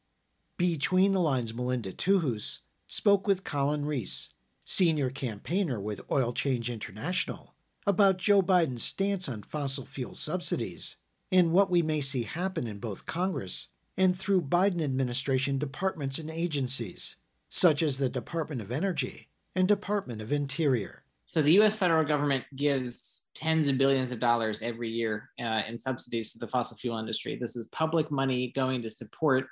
Between 0.57 1.13
the 1.13 1.21
Lines 1.21 1.53
Melinda 1.53 1.93
Tuhus 1.93 2.61
spoke 2.87 3.27
with 3.27 3.45
Collin 3.45 3.85
Rees, 3.85 4.31
senior 4.65 5.11
campaigner 5.11 5.81
with 5.81 6.01
Oil 6.11 6.33
Change 6.33 6.71
International, 6.71 7.55
about 7.87 8.19
Joe 8.19 8.43
Biden's 8.43 8.85
stance 8.85 9.29
on 9.29 9.43
fossil 9.43 9.85
fuel 9.85 10.15
subsidies 10.15 10.97
and 11.31 11.53
what 11.53 11.71
we 11.71 11.83
may 11.83 12.01
see 12.01 12.23
happen 12.23 12.67
in 12.67 12.79
both 12.79 13.07
Congress 13.07 13.69
and 13.97 14.17
through 14.17 14.43
Biden 14.43 14.83
administration 14.83 15.59
departments 15.59 16.19
and 16.19 16.31
agencies, 16.31 17.17
such 17.49 17.83
as 17.83 17.99
the 17.99 18.09
Department 18.09 18.61
of 18.61 18.71
Energy 18.71 19.29
and 19.55 19.67
Department 19.67 20.23
of 20.23 20.33
Interior. 20.33 21.02
So 21.33 21.41
the 21.41 21.55
U.S. 21.55 21.77
federal 21.77 22.05
government 22.05 22.45
gives 22.57 23.23
tens 23.35 23.67
of 23.67 23.79
billions 23.79 24.13
of 24.13 24.21
dollars 24.21 24.61
every 24.61 24.91
year 24.91 25.31
uh, 25.41 25.63
in 25.67 25.79
subsidies 25.79 26.31
to 26.33 26.39
the 26.39 26.47
fossil 26.47 26.77
fuel 26.77 26.99
industry. 26.99 27.39
This 27.41 27.57
is 27.57 27.69
public 27.69 28.11
money 28.11 28.53
going 28.55 28.83
to 28.83 28.91
support 28.91 29.47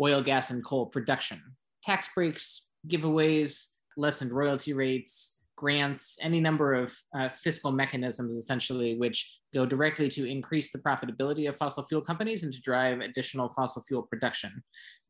oil, 0.00 0.22
gas, 0.22 0.52
and 0.52 0.64
coal 0.64 0.86
production. 0.86 1.42
Tax 1.82 2.06
breaks, 2.14 2.70
giveaways, 2.86 3.64
lessened 3.96 4.30
royalty 4.30 4.74
rates, 4.74 5.40
grants, 5.56 6.18
any 6.22 6.38
number 6.38 6.72
of 6.72 6.96
uh, 7.18 7.28
fiscal 7.28 7.72
mechanisms, 7.72 8.34
essentially, 8.34 8.96
which 8.96 9.40
go 9.52 9.66
directly 9.66 10.08
to 10.10 10.30
increase 10.30 10.70
the 10.70 10.78
profitability 10.78 11.48
of 11.48 11.56
fossil 11.56 11.82
fuel 11.82 12.00
companies 12.00 12.44
and 12.44 12.52
to 12.52 12.60
drive 12.60 13.00
additional 13.00 13.48
fossil 13.48 13.82
fuel 13.82 14.02
production. 14.02 14.62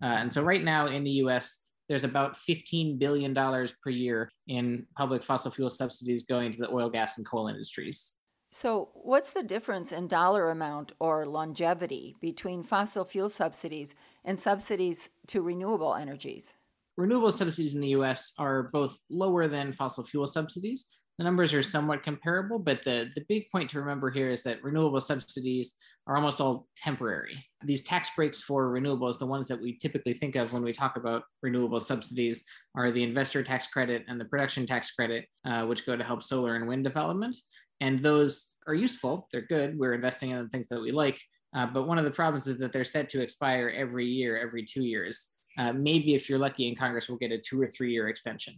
Uh, 0.02 0.06
and 0.06 0.32
so, 0.32 0.42
right 0.42 0.64
now 0.64 0.86
in 0.86 1.04
the 1.04 1.20
US, 1.26 1.63
there's 1.88 2.04
about 2.04 2.36
$15 2.36 2.98
billion 2.98 3.34
per 3.34 3.90
year 3.90 4.30
in 4.46 4.86
public 4.96 5.22
fossil 5.22 5.50
fuel 5.50 5.70
subsidies 5.70 6.24
going 6.24 6.52
to 6.52 6.58
the 6.58 6.70
oil, 6.70 6.88
gas, 6.88 7.18
and 7.18 7.26
coal 7.26 7.48
industries. 7.48 8.14
So, 8.52 8.90
what's 8.94 9.32
the 9.32 9.42
difference 9.42 9.90
in 9.90 10.06
dollar 10.06 10.50
amount 10.50 10.92
or 11.00 11.26
longevity 11.26 12.14
between 12.20 12.62
fossil 12.62 13.04
fuel 13.04 13.28
subsidies 13.28 13.94
and 14.24 14.38
subsidies 14.38 15.10
to 15.26 15.42
renewable 15.42 15.94
energies? 15.94 16.54
Renewable 16.96 17.32
subsidies 17.32 17.74
in 17.74 17.80
the 17.80 17.88
US 17.88 18.32
are 18.38 18.70
both 18.72 18.96
lower 19.10 19.48
than 19.48 19.72
fossil 19.72 20.04
fuel 20.04 20.28
subsidies, 20.28 20.86
the 21.18 21.24
numbers 21.24 21.54
are 21.54 21.62
somewhat 21.62 22.02
comparable, 22.02 22.58
but 22.58 22.82
the, 22.82 23.08
the 23.14 23.24
big 23.28 23.48
point 23.50 23.70
to 23.70 23.78
remember 23.78 24.10
here 24.10 24.30
is 24.30 24.42
that 24.42 24.62
renewable 24.64 25.00
subsidies 25.00 25.74
are 26.06 26.16
almost 26.16 26.40
all 26.40 26.66
temporary. 26.76 27.44
These 27.62 27.84
tax 27.84 28.10
breaks 28.16 28.42
for 28.42 28.72
renewables, 28.72 29.18
the 29.18 29.26
ones 29.26 29.46
that 29.48 29.60
we 29.60 29.78
typically 29.78 30.14
think 30.14 30.34
of 30.34 30.52
when 30.52 30.62
we 30.62 30.72
talk 30.72 30.96
about 30.96 31.22
renewable 31.42 31.80
subsidies, 31.80 32.44
are 32.74 32.90
the 32.90 33.02
investor 33.02 33.44
tax 33.44 33.68
credit 33.68 34.04
and 34.08 34.20
the 34.20 34.24
production 34.24 34.66
tax 34.66 34.90
credit, 34.90 35.26
uh, 35.44 35.64
which 35.64 35.86
go 35.86 35.96
to 35.96 36.02
help 36.02 36.22
solar 36.22 36.56
and 36.56 36.66
wind 36.66 36.82
development. 36.82 37.36
And 37.80 38.00
those 38.00 38.52
are 38.66 38.74
useful, 38.74 39.28
they're 39.30 39.42
good. 39.42 39.78
We're 39.78 39.94
investing 39.94 40.30
in 40.30 40.42
the 40.42 40.48
things 40.48 40.66
that 40.68 40.80
we 40.80 40.90
like. 40.90 41.20
Uh, 41.54 41.66
but 41.66 41.86
one 41.86 41.98
of 41.98 42.04
the 42.04 42.10
problems 42.10 42.48
is 42.48 42.58
that 42.58 42.72
they're 42.72 42.82
set 42.82 43.08
to 43.10 43.22
expire 43.22 43.72
every 43.74 44.06
year, 44.06 44.36
every 44.36 44.64
two 44.64 44.82
years. 44.82 45.28
Uh, 45.56 45.72
maybe 45.72 46.14
if 46.14 46.28
you're 46.28 46.38
lucky 46.38 46.66
in 46.66 46.74
Congress, 46.74 47.08
we'll 47.08 47.18
get 47.18 47.30
a 47.30 47.38
two 47.38 47.60
or 47.62 47.68
three 47.68 47.92
year 47.92 48.08
extension. 48.08 48.54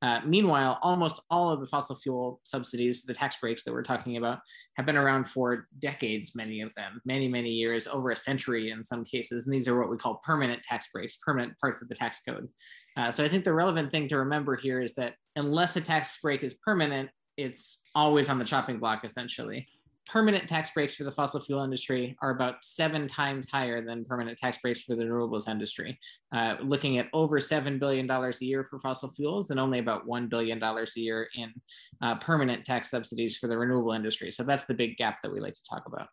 Uh, 0.00 0.20
meanwhile, 0.24 0.78
almost 0.82 1.20
all 1.28 1.50
of 1.50 1.60
the 1.60 1.66
fossil 1.66 1.96
fuel 1.96 2.40
subsidies, 2.44 3.02
the 3.02 3.14
tax 3.14 3.36
breaks 3.40 3.64
that 3.64 3.72
we're 3.72 3.82
talking 3.82 4.16
about, 4.16 4.38
have 4.76 4.86
been 4.86 4.96
around 4.96 5.28
for 5.28 5.66
decades, 5.80 6.36
many 6.36 6.60
of 6.60 6.72
them, 6.74 7.00
many, 7.04 7.26
many 7.26 7.50
years, 7.50 7.88
over 7.88 8.10
a 8.10 8.16
century 8.16 8.70
in 8.70 8.84
some 8.84 9.04
cases. 9.04 9.46
And 9.46 9.54
these 9.54 9.66
are 9.66 9.78
what 9.78 9.90
we 9.90 9.96
call 9.96 10.20
permanent 10.24 10.62
tax 10.62 10.88
breaks, 10.92 11.18
permanent 11.24 11.58
parts 11.58 11.82
of 11.82 11.88
the 11.88 11.96
tax 11.96 12.22
code. 12.26 12.48
Uh, 12.96 13.10
so 13.10 13.24
I 13.24 13.28
think 13.28 13.44
the 13.44 13.52
relevant 13.52 13.90
thing 13.90 14.08
to 14.08 14.18
remember 14.18 14.54
here 14.54 14.80
is 14.80 14.94
that 14.94 15.14
unless 15.34 15.76
a 15.76 15.80
tax 15.80 16.18
break 16.20 16.44
is 16.44 16.54
permanent, 16.54 17.10
it's 17.36 17.82
always 17.94 18.28
on 18.28 18.38
the 18.38 18.44
chopping 18.44 18.78
block, 18.78 19.04
essentially 19.04 19.66
permanent 20.08 20.48
tax 20.48 20.70
breaks 20.70 20.94
for 20.94 21.04
the 21.04 21.12
fossil 21.12 21.38
fuel 21.38 21.62
industry 21.62 22.16
are 22.22 22.30
about 22.30 22.64
seven 22.64 23.06
times 23.06 23.50
higher 23.50 23.84
than 23.84 24.04
permanent 24.04 24.38
tax 24.38 24.58
breaks 24.58 24.82
for 24.82 24.96
the 24.96 25.04
renewables 25.04 25.48
industry, 25.48 25.98
uh, 26.34 26.56
looking 26.62 26.98
at 26.98 27.08
over 27.12 27.38
$7 27.38 27.78
billion 27.78 28.10
a 28.10 28.32
year 28.40 28.64
for 28.64 28.80
fossil 28.80 29.10
fuels 29.10 29.50
and 29.50 29.60
only 29.60 29.78
about 29.78 30.08
$1 30.08 30.28
billion 30.30 30.62
a 30.62 30.86
year 30.96 31.28
in 31.36 31.52
uh, 32.02 32.14
permanent 32.16 32.64
tax 32.64 32.90
subsidies 32.90 33.36
for 33.36 33.46
the 33.46 33.56
renewable 33.56 33.92
industry. 33.92 34.30
So 34.30 34.42
that's 34.42 34.64
the 34.64 34.74
big 34.74 34.96
gap 34.96 35.18
that 35.22 35.32
we 35.32 35.40
like 35.40 35.54
to 35.54 35.64
talk 35.68 35.84
about. 35.86 36.08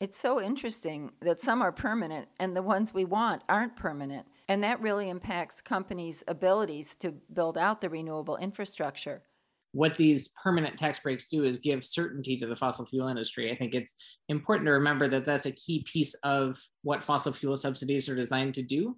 It's 0.00 0.18
so 0.18 0.40
interesting 0.42 1.12
that 1.20 1.40
some 1.40 1.62
are 1.62 1.72
permanent 1.72 2.28
and 2.40 2.56
the 2.56 2.62
ones 2.62 2.92
we 2.92 3.04
want 3.04 3.42
aren't 3.48 3.76
permanent. 3.76 4.26
And 4.48 4.62
that 4.64 4.80
really 4.80 5.08
impacts 5.08 5.60
companies' 5.60 6.24
abilities 6.26 6.94
to 6.96 7.12
build 7.32 7.56
out 7.56 7.80
the 7.80 7.88
renewable 7.88 8.36
infrastructure 8.36 9.22
what 9.74 9.96
these 9.96 10.28
permanent 10.40 10.78
tax 10.78 11.00
breaks 11.00 11.28
do 11.28 11.44
is 11.44 11.58
give 11.58 11.84
certainty 11.84 12.38
to 12.38 12.46
the 12.46 12.54
fossil 12.54 12.86
fuel 12.86 13.08
industry. 13.08 13.50
I 13.50 13.56
think 13.56 13.74
it's 13.74 13.96
important 14.28 14.66
to 14.66 14.72
remember 14.72 15.08
that 15.08 15.26
that's 15.26 15.46
a 15.46 15.52
key 15.52 15.84
piece 15.92 16.14
of 16.22 16.62
what 16.82 17.02
fossil 17.02 17.32
fuel 17.32 17.56
subsidies 17.56 18.08
are 18.08 18.14
designed 18.14 18.54
to 18.54 18.62
do, 18.62 18.96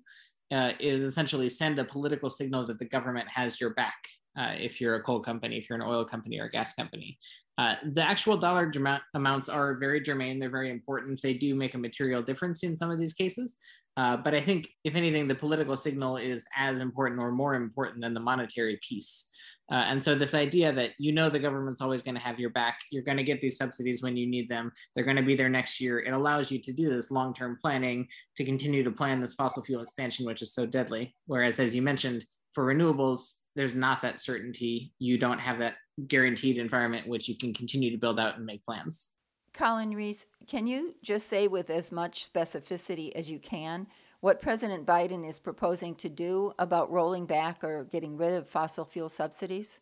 uh, 0.53 0.73
is 0.79 1.03
essentially 1.03 1.49
send 1.49 1.79
a 1.79 1.85
political 1.85 2.29
signal 2.29 2.67
that 2.67 2.79
the 2.79 2.85
government 2.85 3.27
has 3.29 3.59
your 3.59 3.71
back. 3.71 3.97
Uh, 4.39 4.53
if 4.59 4.79
you're 4.79 4.97
a 4.97 5.03
coal 5.03 5.21
company, 5.21 5.57
if 5.57 5.69
you're 5.69 5.81
an 5.81 5.89
oil 5.89 6.05
company 6.05 6.39
or 6.39 6.45
a 6.45 6.51
gas 6.51 6.75
company, 6.75 7.19
uh, 7.57 7.77
the 7.93 8.03
actual 8.03 8.37
dollar 8.37 8.71
amounts 9.15 9.49
are 9.49 9.79
very 9.79 9.99
germane. 9.99 10.39
They're 10.39 10.51
very 10.51 10.71
important. 10.71 11.23
They 11.23 11.33
do 11.33 11.55
make 11.55 11.75
a 11.75 11.79
material 11.79 12.23
difference 12.23 12.63
in 12.63 12.77
some 12.77 12.91
of 12.91 12.99
these 12.99 13.15
cases. 13.15 13.57
Uh, 13.97 14.17
but 14.17 14.35
I 14.35 14.41
think, 14.41 14.69
if 14.85 14.95
anything, 14.95 15.27
the 15.27 15.35
political 15.35 15.77
signal 15.77 16.19
is 16.19 16.47
as 16.57 16.81
important 16.81 17.21
or 17.21 17.33
more 17.33 17.55
important 17.55 18.03
than 18.03 18.13
the 18.13 18.21
monetary 18.21 18.79
piece. 18.87 19.29
Uh, 19.73 19.77
and 19.77 20.03
so, 20.03 20.15
this 20.15 20.35
idea 20.35 20.73
that 20.73 20.91
you 20.99 21.13
know 21.13 21.31
the 21.31 21.39
government's 21.39 21.81
always 21.81 22.03
going 22.03 22.15
to 22.15 22.21
have 22.21 22.39
your 22.39 22.51
back, 22.51 22.79
you're 22.91 23.03
going 23.03 23.17
to 23.17 23.25
get 23.25 23.41
these 23.41 23.57
subsidies 23.57 24.03
when 24.03 24.17
you 24.17 24.27
need 24.27 24.49
them, 24.49 24.71
they're 24.95 25.05
going 25.05 25.17
to 25.17 25.23
be 25.23 25.35
there 25.35 25.49
next 25.49 25.81
year, 25.81 26.01
it 26.01 26.13
allows 26.13 26.51
you 26.51 26.61
to 26.61 26.73
do 26.73 26.89
this 26.89 27.11
long 27.11 27.33
term 27.33 27.59
planning 27.61 28.07
to 28.37 28.45
continue 28.45 28.85
to 28.85 28.91
plan 28.91 29.21
this 29.21 29.35
fossil 29.35 29.63
fuel 29.63 29.83
expansion, 29.83 30.27
which 30.27 30.43
is 30.43 30.53
so 30.53 30.67
deadly. 30.67 31.15
Whereas, 31.27 31.59
as 31.59 31.75
you 31.75 31.83
mentioned, 31.83 32.27
for 32.53 32.67
renewables, 32.67 33.35
there's 33.55 33.75
not 33.75 34.03
that 34.03 34.21
certainty. 34.21 34.93
You 34.99 35.19
don't 35.19 35.39
have 35.39 35.59
that 35.61 35.75
guaranteed 36.07 36.59
environment 36.59 37.09
which 37.09 37.27
you 37.27 37.37
can 37.37 37.55
continue 37.55 37.91
to 37.91 37.97
build 37.97 38.21
out 38.21 38.37
and 38.37 38.45
make 38.45 38.63
plans. 38.65 39.13
Collin 39.57 39.95
Rees, 39.95 40.27
can 40.47 40.67
you 40.67 40.95
just 41.03 41.29
say 41.29 41.49
with 41.49 41.71
as 41.71 41.91
much 41.91 42.31
specificity 42.31 43.11
as 43.15 43.31
you 43.31 43.39
can 43.39 43.87
what 44.21 44.41
President 44.41 44.85
Biden 44.85 45.27
is 45.27 45.39
proposing 45.39 45.95
to 45.97 46.11
do 46.11 46.53
about 46.59 46.91
rolling 46.91 47.25
back 47.25 47.65
or 47.65 47.85
getting 47.85 48.17
rid 48.17 48.35
of 48.35 48.49
fossil 48.49 48.85
fuel 48.85 49.09
subsidies? 49.09 49.81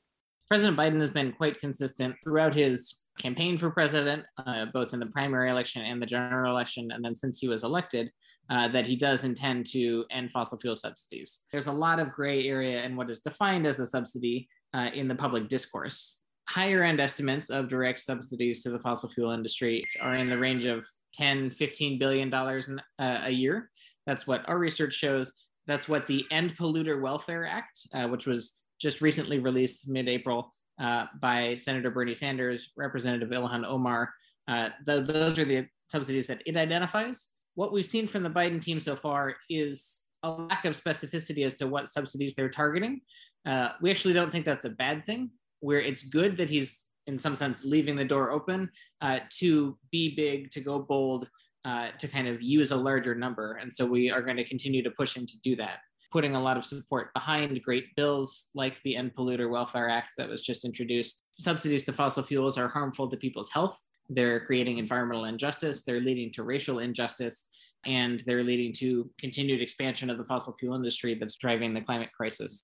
President 0.49 0.77
Biden 0.77 1.01
has 1.01 1.11
been 1.11 1.33
quite 1.33 1.59
consistent 1.59 2.15
throughout 2.23 2.55
his 2.55 3.03
campaign 3.19 3.59
for 3.59 3.71
president, 3.71 4.25
uh, 4.47 4.67
both 4.73 4.93
in 4.93 5.01
the 5.01 5.07
primary 5.07 5.51
election 5.51 5.83
and 5.83 6.01
the 6.01 6.07
general 6.07 6.53
election. 6.53 6.91
And 6.93 7.05
then 7.05 7.17
since 7.17 7.39
he 7.39 7.49
was 7.49 7.65
elected, 7.65 8.11
uh, 8.51 8.69
that 8.69 8.87
he 8.87 8.95
does 8.95 9.25
intend 9.25 9.67
to 9.67 10.05
end 10.11 10.31
fossil 10.31 10.59
fuel 10.59 10.77
subsidies. 10.77 11.43
There's 11.51 11.67
a 11.67 11.73
lot 11.73 11.99
of 11.99 12.13
gray 12.13 12.47
area 12.47 12.85
in 12.85 12.95
what 12.95 13.11
is 13.11 13.21
defined 13.21 13.67
as 13.67 13.81
a 13.81 13.87
subsidy 13.87 14.49
uh, 14.75 14.91
in 14.95 15.09
the 15.09 15.15
public 15.15 15.49
discourse. 15.49 16.24
Higher 16.49 16.83
end 16.83 17.01
estimates 17.01 17.51
of 17.51 17.69
direct 17.69 18.01
subsidies 18.01 18.63
to 18.63 18.71
the 18.71 18.79
fossil 18.79 19.09
fuel 19.09 19.31
industry 19.31 19.83
are 20.01 20.17
in 20.17 20.29
the 20.29 20.39
range 20.39 20.67
of 20.67 20.85
10, 21.15 21.51
15 21.51 21.99
billion 21.99 22.31
dollars 22.31 22.69
uh, 22.99 23.21
a 23.25 23.31
year. 23.31 23.71
That's 24.07 24.27
what 24.27 24.47
our 24.49 24.59
research 24.59 24.93
shows. 24.93 25.33
That's 25.67 25.89
what 25.89 26.07
the 26.07 26.25
End 26.31 26.57
Polluter 26.57 27.01
Welfare 27.01 27.47
Act, 27.47 27.81
uh, 27.95 28.09
which 28.09 28.27
was 28.27 28.63
just 28.81 29.01
recently 29.01 29.39
released 29.39 29.89
mid 29.89 30.09
April 30.09 30.51
uh, 30.81 31.07
by 31.21 31.55
Senator 31.55 31.91
Bernie 31.91 32.15
Sanders, 32.15 32.73
Representative 32.77 33.31
Ilhan 33.31 33.65
Omar. 33.65 34.13
Uh, 34.47 34.69
th- 34.87 35.07
those 35.07 35.39
are 35.39 35.45
the 35.45 35.67
subsidies 35.91 36.27
that 36.27 36.43
it 36.45 36.57
identifies. 36.57 37.29
What 37.55 37.73
we've 37.73 37.87
seen 37.87 38.07
from 38.07 38.23
the 38.23 38.31
Biden 38.31 38.61
team 38.61 38.81
so 38.81 38.97
far 38.97 39.37
is 39.49 40.01
a 40.23 40.31
lack 40.31 40.65
of 40.65 40.79
specificity 40.79 41.47
as 41.47 41.55
to 41.59 41.67
what 41.67 41.89
subsidies 41.89 42.35
they're 42.35 42.51
targeting. 42.51 43.01
Uh, 43.47 43.71
we 43.81 43.91
actually 43.91 44.15
don't 44.15 44.33
think 44.33 44.45
that's 44.45 44.65
a 44.65 44.71
bad 44.71 45.05
thing. 45.05 45.31
Where 45.65 45.81
it's 45.81 46.03
good 46.05 46.37
that 46.37 46.51
he's, 46.51 46.85
in 47.07 47.19
some 47.19 47.37
sense, 47.37 47.65
leaving 47.65 47.97
the 47.97 48.05
door 48.05 48.31
open 48.31 48.71
uh, 49.01 49.21
to 49.39 49.77
be 49.91 50.15
big, 50.15 50.51
to 50.53 50.61
go 50.61 50.79
bold, 50.79 51.29
uh, 51.65 51.89
to 51.99 52.07
kind 52.07 52.29
of 52.29 52.43
use 52.43 52.71
a 52.71 52.77
larger 52.77 53.15
number. 53.15 53.55
And 53.55 53.73
so 53.73 53.87
we 53.87 54.11
are 54.11 54.23
going 54.23 54.37
to 54.37 54.45
continue 54.45 54.83
to 54.83 54.91
push 54.91 55.17
him 55.17 55.27
to 55.27 55.39
do 55.41 55.57
that 55.57 55.79
putting 56.15 56.37
a 56.37 56.41
lot 56.41 56.57
of 56.57 56.65
support 56.65 57.13
behind 57.13 57.61
great 57.63 57.87
bills 57.97 58.51
like 58.55 58.81
the 58.83 58.95
End 58.95 59.13
Polluter 59.17 59.51
Welfare 59.51 59.89
Act 59.89 60.15
that 60.17 60.29
was 60.29 60.43
just 60.43 60.65
introduced. 60.65 61.25
Subsidies 61.41 61.85
to 61.87 61.93
fossil 61.93 62.23
fuels 62.23 62.57
are 62.57 62.69
harmful 62.69 63.09
to 63.09 63.17
people's 63.17 63.51
health. 63.51 63.77
They're 64.09 64.47
creating 64.47 64.79
environmental 64.79 65.25
injustice, 65.25 65.83
they're 65.83 65.99
leading 65.99 66.33
to 66.35 66.45
racial 66.45 66.79
injustice, 66.79 67.47
and 67.85 68.23
they're 68.27 68.45
leading 68.45 68.73
to 68.75 69.11
continued 69.19 69.61
expansion 69.61 70.09
of 70.09 70.19
the 70.19 70.25
fossil 70.25 70.55
fuel 70.61 70.77
industry 70.77 71.15
that's 71.15 71.35
driving 71.35 71.75
the 71.75 71.81
climate 71.81 72.11
crisis. 72.17 72.63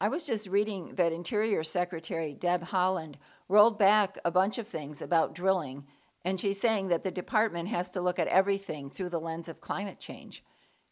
I 0.00 0.08
was 0.08 0.24
just 0.24 0.46
reading 0.46 0.94
that 0.94 1.12
Interior 1.12 1.64
Secretary 1.64 2.32
Deb 2.32 2.62
Haaland 2.66 3.16
rolled 3.48 3.78
back 3.78 4.16
a 4.24 4.30
bunch 4.30 4.58
of 4.58 4.68
things 4.68 5.02
about 5.02 5.34
drilling, 5.34 5.86
and 6.24 6.38
she's 6.38 6.60
saying 6.60 6.88
that 6.88 7.02
the 7.02 7.10
department 7.10 7.68
has 7.68 7.90
to 7.90 8.00
look 8.00 8.20
at 8.20 8.28
everything 8.28 8.90
through 8.90 9.10
the 9.10 9.20
lens 9.20 9.48
of 9.48 9.60
climate 9.60 9.98
change. 9.98 10.44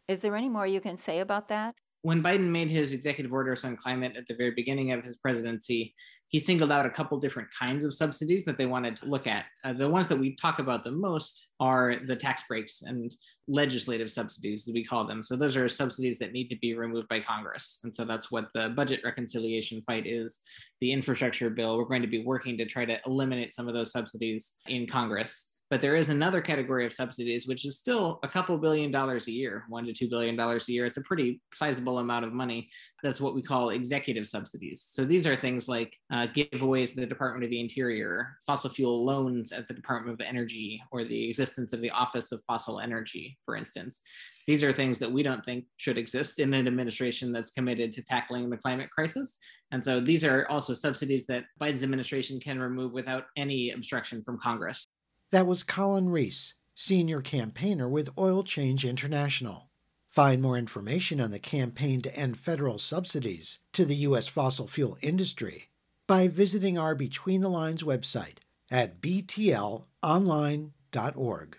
Is 0.08 0.20
there 0.20 0.34
any 0.34 0.48
more 0.48 0.66
you 0.66 0.80
can 0.80 0.96
say 0.96 1.20
about 1.20 1.48
that? 1.48 1.76
when 2.06 2.22
Biden 2.22 2.50
made 2.50 2.70
his 2.70 2.92
executive 2.92 3.32
orders 3.32 3.64
on 3.64 3.76
climate 3.76 4.12
at 4.16 4.28
the 4.28 4.34
very 4.36 4.52
beginning 4.52 4.92
of 4.92 5.02
his 5.02 5.16
presidency, 5.16 5.92
he 6.28 6.38
singled 6.38 6.72
out 6.72 6.86
a 6.86 6.90
couple 6.90 7.18
different 7.18 7.48
kinds 7.56 7.84
of 7.84 7.94
subsidies 7.94 8.44
that 8.44 8.58
they 8.58 8.66
wanted 8.66 8.96
to 8.96 9.06
look 9.06 9.26
at. 9.26 9.44
Uh, 9.64 9.72
the 9.72 9.88
ones 9.88 10.08
that 10.08 10.18
we 10.18 10.34
talk 10.36 10.58
about 10.58 10.82
the 10.82 10.90
most 10.90 11.48
are 11.60 11.96
the 12.06 12.16
tax 12.16 12.42
breaks 12.48 12.82
and 12.82 13.14
legislative 13.46 14.10
subsidies, 14.10 14.66
as 14.66 14.74
we 14.74 14.84
call 14.84 15.06
them. 15.06 15.22
So 15.22 15.36
those 15.36 15.56
are 15.56 15.68
subsidies 15.68 16.18
that 16.18 16.32
need 16.32 16.48
to 16.48 16.58
be 16.58 16.74
removed 16.74 17.08
by 17.08 17.20
Congress. 17.20 17.80
And 17.84 17.94
so 17.94 18.04
that's 18.04 18.30
what 18.30 18.48
the 18.54 18.70
budget 18.70 19.00
reconciliation 19.04 19.82
fight 19.82 20.06
is. 20.06 20.40
The 20.80 20.92
infrastructure 20.92 21.48
bill, 21.48 21.78
we're 21.78 21.84
going 21.84 22.02
to 22.02 22.08
be 22.08 22.24
working 22.24 22.58
to 22.58 22.66
try 22.66 22.84
to 22.84 22.98
eliminate 23.06 23.52
some 23.52 23.68
of 23.68 23.74
those 23.74 23.92
subsidies 23.92 24.54
in 24.66 24.86
Congress. 24.86 25.55
But 25.68 25.80
there 25.80 25.96
is 25.96 26.10
another 26.10 26.40
category 26.40 26.86
of 26.86 26.92
subsidies, 26.92 27.48
which 27.48 27.66
is 27.66 27.76
still 27.78 28.20
a 28.22 28.28
couple 28.28 28.56
billion 28.56 28.92
dollars 28.92 29.26
a 29.26 29.32
year, 29.32 29.64
one 29.68 29.84
to 29.86 29.92
two 29.92 30.08
billion 30.08 30.36
dollars 30.36 30.68
a 30.68 30.72
year. 30.72 30.86
It's 30.86 30.96
a 30.96 31.02
pretty 31.02 31.40
sizable 31.54 31.98
amount 31.98 32.24
of 32.24 32.32
money. 32.32 32.68
That's 33.02 33.20
what 33.20 33.34
we 33.34 33.42
call 33.42 33.70
executive 33.70 34.28
subsidies. 34.28 34.82
So 34.88 35.04
these 35.04 35.26
are 35.26 35.34
things 35.34 35.66
like 35.66 35.92
uh, 36.12 36.28
giveaways 36.28 36.94
to 36.94 37.00
the 37.00 37.06
Department 37.06 37.44
of 37.44 37.50
the 37.50 37.60
Interior, 37.60 38.36
fossil 38.46 38.70
fuel 38.70 39.04
loans 39.04 39.50
at 39.50 39.66
the 39.66 39.74
Department 39.74 40.20
of 40.20 40.24
Energy, 40.26 40.80
or 40.92 41.04
the 41.04 41.28
existence 41.28 41.72
of 41.72 41.80
the 41.80 41.90
Office 41.90 42.30
of 42.30 42.42
Fossil 42.46 42.78
Energy, 42.78 43.36
for 43.44 43.56
instance. 43.56 44.02
These 44.46 44.62
are 44.62 44.72
things 44.72 45.00
that 45.00 45.10
we 45.10 45.24
don't 45.24 45.44
think 45.44 45.64
should 45.76 45.98
exist 45.98 46.38
in 46.38 46.54
an 46.54 46.68
administration 46.68 47.32
that's 47.32 47.50
committed 47.50 47.90
to 47.92 48.04
tackling 48.04 48.48
the 48.48 48.56
climate 48.56 48.90
crisis. 48.90 49.36
And 49.72 49.84
so 49.84 50.00
these 50.00 50.22
are 50.22 50.46
also 50.48 50.74
subsidies 50.74 51.26
that 51.26 51.46
Biden's 51.60 51.82
administration 51.82 52.38
can 52.38 52.60
remove 52.60 52.92
without 52.92 53.24
any 53.36 53.72
obstruction 53.72 54.22
from 54.22 54.38
Congress. 54.38 54.86
That 55.32 55.46
was 55.46 55.64
Collin 55.64 56.10
Rees, 56.10 56.54
senior 56.74 57.20
campaigner 57.20 57.88
with 57.88 58.16
Oil 58.16 58.44
Change 58.44 58.84
International. 58.84 59.70
Find 60.06 60.40
more 60.40 60.56
information 60.56 61.20
on 61.20 61.32
the 61.32 61.40
campaign 61.40 62.00
to 62.02 62.16
end 62.16 62.38
federal 62.38 62.78
subsidies 62.78 63.58
to 63.72 63.84
the 63.84 63.96
U.S. 63.96 64.28
fossil 64.28 64.66
fuel 64.66 64.96
industry 65.02 65.68
by 66.06 66.28
visiting 66.28 66.78
our 66.78 66.94
Between 66.94 67.40
the 67.40 67.50
Lines 67.50 67.82
website 67.82 68.36
at 68.70 69.00
btlonline.org. 69.00 71.58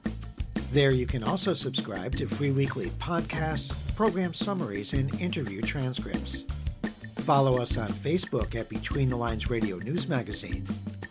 There 0.71 0.91
you 0.91 1.05
can 1.05 1.21
also 1.21 1.53
subscribe 1.53 2.15
to 2.15 2.27
free 2.27 2.51
weekly 2.51 2.91
podcasts, 2.91 3.73
program 3.93 4.33
summaries, 4.33 4.93
and 4.93 5.13
interview 5.19 5.59
transcripts. 5.61 6.45
Follow 7.17 7.61
us 7.61 7.77
on 7.77 7.89
Facebook 7.89 8.55
at 8.55 8.69
Between 8.69 9.09
the 9.09 9.17
Lines 9.17 9.49
Radio 9.49 9.79
News 9.79 10.07
Magazine 10.07 10.65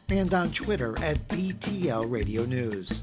and 0.08 0.32
on 0.32 0.50
Twitter 0.52 0.98
at 1.02 1.28
BTL 1.28 2.10
Radio 2.10 2.46
News. 2.46 3.02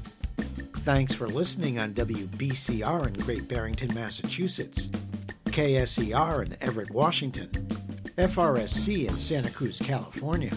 Thanks 0.78 1.14
for 1.14 1.28
listening 1.28 1.78
on 1.78 1.94
WBCR 1.94 3.06
in 3.06 3.12
Great 3.12 3.46
Barrington, 3.46 3.94
Massachusetts, 3.94 4.88
KSER 5.44 6.44
in 6.44 6.56
Everett, 6.60 6.90
Washington, 6.90 7.50
FRSC 8.16 9.08
in 9.08 9.16
Santa 9.16 9.50
Cruz, 9.50 9.78
California, 9.78 10.52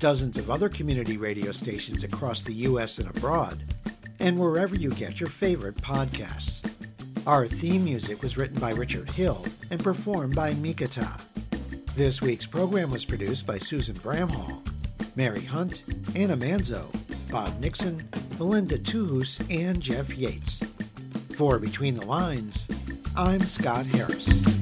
dozens 0.00 0.36
of 0.36 0.50
other 0.50 0.68
community 0.68 1.16
radio 1.16 1.52
stations 1.52 2.02
across 2.02 2.42
the 2.42 2.54
U.S. 2.54 2.98
and 2.98 3.08
abroad 3.08 3.62
and 4.20 4.38
wherever 4.38 4.74
you 4.74 4.90
get 4.90 5.20
your 5.20 5.28
favorite 5.28 5.76
podcasts. 5.76 6.68
Our 7.26 7.46
theme 7.46 7.84
music 7.84 8.22
was 8.22 8.36
written 8.36 8.58
by 8.58 8.70
Richard 8.70 9.10
Hill 9.10 9.44
and 9.70 9.82
performed 9.82 10.34
by 10.34 10.54
Mikata. 10.54 11.20
This 11.94 12.22
week's 12.22 12.46
program 12.46 12.90
was 12.90 13.04
produced 13.04 13.46
by 13.46 13.58
Susan 13.58 13.96
Bramhall, 13.96 14.62
Mary 15.16 15.42
Hunt, 15.42 15.82
Anna 16.14 16.36
Manzo, 16.36 16.86
Bob 17.30 17.60
Nixon, 17.60 18.08
Melinda 18.38 18.78
Tuhus, 18.78 19.40
and 19.50 19.80
Jeff 19.80 20.16
Yates. 20.16 20.60
For 21.36 21.58
Between 21.58 21.94
the 21.94 22.06
Lines, 22.06 22.66
I'm 23.16 23.40
Scott 23.40 23.86
Harris. 23.86 24.57